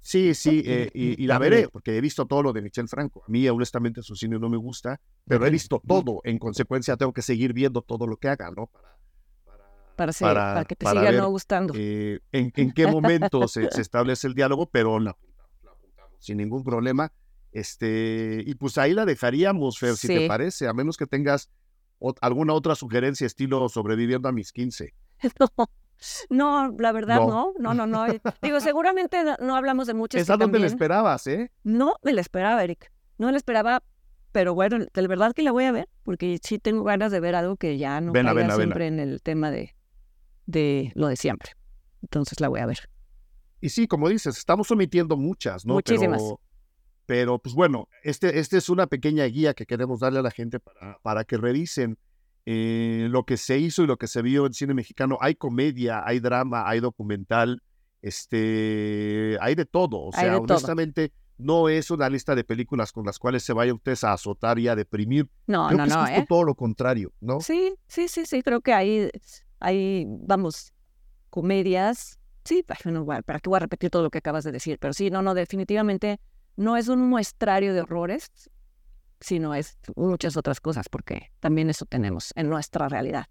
[0.00, 3.22] Sí, sí, eh, y, la veré, porque he visto todo lo de Michel Franco.
[3.26, 6.20] A mí, honestamente, su cine no me gusta, pero he visto todo.
[6.24, 8.70] En consecuencia, tengo que seguir viendo todo lo que haga, ¿no?
[9.96, 11.74] Para, para, para, que te siga no gustando.
[11.76, 15.16] Eh, en, en, qué momento se, se, establece el diálogo, pero la,
[15.64, 17.12] la apuntamos sin ningún problema.
[17.56, 21.48] Este, y pues ahí la dejaríamos, Fer, si te parece, a menos que tengas
[22.20, 24.92] alguna otra sugerencia estilo sobreviviendo a mis 15.
[26.28, 28.06] No, la verdad no, no, no, no.
[28.06, 30.20] Eh, digo, seguramente no, hablamos de muchas.
[30.20, 31.50] Esa no te la esperabas, ¿eh?
[31.64, 32.92] No me la esperaba, Eric.
[33.16, 33.82] No la esperaba,
[34.30, 37.34] pero bueno, de verdad que la voy a ver, porque sí tengo ganas de ver
[37.34, 39.74] algo que ya no ven, caiga siempre en el tema de,
[40.44, 41.52] de lo de siempre.
[42.02, 42.90] Entonces la voy a ver.
[43.62, 45.72] Y sí, como dices, estamos omitiendo muchas, ¿no?
[45.72, 46.20] Muchísimas.
[46.20, 46.40] Pero
[47.06, 50.98] pues bueno, este, este es una pequeña guía que queremos darle a la gente para,
[51.02, 51.98] para que revisen
[52.48, 55.18] eh, lo que se hizo y lo que se vio en cine mexicano.
[55.20, 57.62] Hay comedia, hay drama, hay documental,
[58.02, 59.98] este, hay de todo.
[60.00, 63.96] O sea, honestamente, no es una lista de películas con las cuales se vaya usted
[64.02, 65.28] a azotar y a deprimir.
[65.46, 66.06] No, creo no, que no.
[66.06, 66.26] Es ¿eh?
[66.28, 67.40] todo lo contrario, ¿no?
[67.40, 68.42] Sí, sí, sí, sí.
[68.42, 69.10] Creo que hay,
[69.58, 70.72] hay vamos,
[71.30, 72.18] comedias.
[72.44, 75.10] Sí, bueno, para qué voy a repetir todo lo que acabas de decir, pero sí,
[75.10, 76.20] no, no, definitivamente
[76.56, 78.30] no es un muestrario de horrores,
[79.20, 83.26] sino es muchas otras cosas, porque también eso tenemos en nuestra realidad.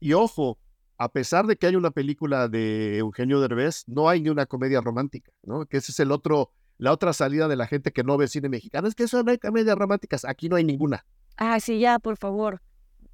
[0.00, 0.58] Y ojo,
[0.96, 4.80] a pesar de que hay una película de Eugenio Derbez, no hay ni una comedia
[4.80, 5.66] romántica, ¿no?
[5.66, 8.48] Que ese es el otro, la otra salida de la gente que no ve cine
[8.48, 11.04] mexicano, es que eso no hay comedias románticas, aquí no hay ninguna.
[11.36, 12.62] Ah, sí, ya, por favor,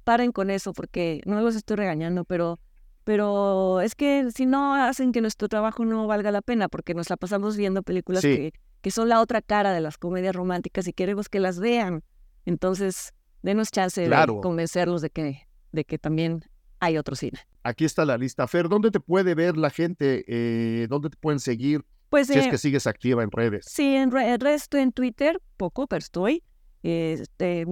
[0.03, 2.59] paren con eso, porque no los estoy regañando, pero,
[3.05, 7.09] pero es que si no hacen que nuestro trabajo no valga la pena, porque nos
[7.09, 8.51] la pasamos viendo películas que
[8.85, 12.03] que son la otra cara de las comedias románticas y queremos que las vean.
[12.45, 16.45] Entonces, denos chance de convencerlos de que, de que también
[16.79, 17.39] hay otro cine.
[17.63, 18.45] Aquí está la lista.
[18.47, 20.23] Fer, ¿dónde te puede ver la gente?
[20.27, 21.83] Eh, ¿Dónde te pueden seguir?
[22.11, 23.65] Pues, si es eh, que sigues activa en redes.
[23.67, 26.43] Sí, en redes estoy en Twitter, poco, pero estoy.
[26.83, 27.65] Este,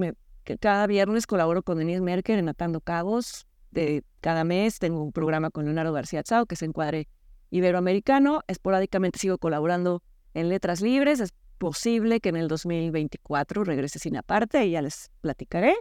[0.60, 3.46] cada viernes colaboro con Denise Merker en Atando Cabos.
[3.74, 7.08] De, cada mes tengo un programa con Leonardo García Chao, que se encuadre
[7.50, 8.42] iberoamericano.
[8.48, 10.04] Esporádicamente sigo colaborando
[10.34, 15.76] en Letras Libres, posible que en el 2024 regrese sin aparte y ya les platicaré.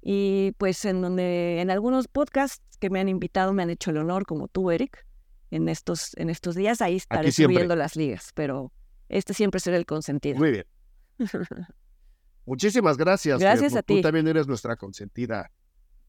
[0.00, 3.98] Y pues en donde en algunos podcasts que me han invitado me han hecho el
[3.98, 5.04] honor, como tú, Eric,
[5.50, 8.72] en estos, en estos días, ahí estaré subiendo las ligas, pero
[9.08, 10.38] este siempre será el consentido.
[10.38, 10.66] Muy bien.
[12.46, 13.40] Muchísimas gracias.
[13.40, 13.96] Gracias a ti.
[13.96, 15.50] Tú también eres nuestra consentida.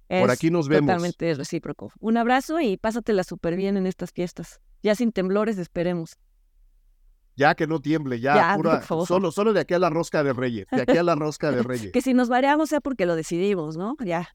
[0.09, 0.87] Por aquí nos vemos.
[0.87, 1.91] Totalmente recíproco.
[1.99, 4.59] Un abrazo y pásatela súper bien en estas fiestas.
[4.81, 6.17] Ya sin temblores, esperemos.
[7.35, 10.67] Ya que no tiemble, ya, pura, solo, solo de aquí a la rosca de Reyes,
[10.71, 11.93] de aquí a la rosca de Reyes.
[11.93, 13.95] que si nos variamos sea porque lo decidimos, ¿no?
[14.03, 14.27] Ya.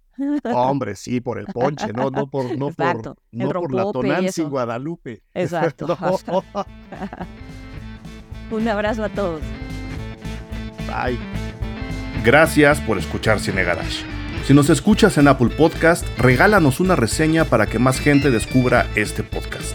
[0.44, 5.22] Hombre, sí, por el ponche, no, no por, no por, no por la Tonancy Guadalupe.
[5.34, 5.86] Exacto.
[8.50, 9.42] Un abrazo a todos.
[10.86, 11.18] Bye.
[12.24, 14.13] Gracias por escuchar Cine Garage.
[14.46, 19.22] Si nos escuchas en Apple Podcast, regálanos una reseña para que más gente descubra este
[19.22, 19.72] podcast.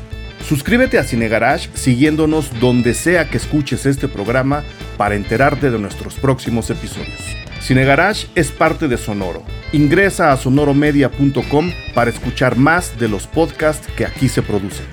[0.48, 4.64] Suscríbete a Cine Garage siguiéndonos donde sea que escuches este programa
[4.96, 7.20] para enterarte de nuestros próximos episodios.
[7.60, 9.44] Cine Garage es parte de Sonoro.
[9.74, 14.86] Ingresa a sonoromedia.com para escuchar más de los podcasts que aquí se producen.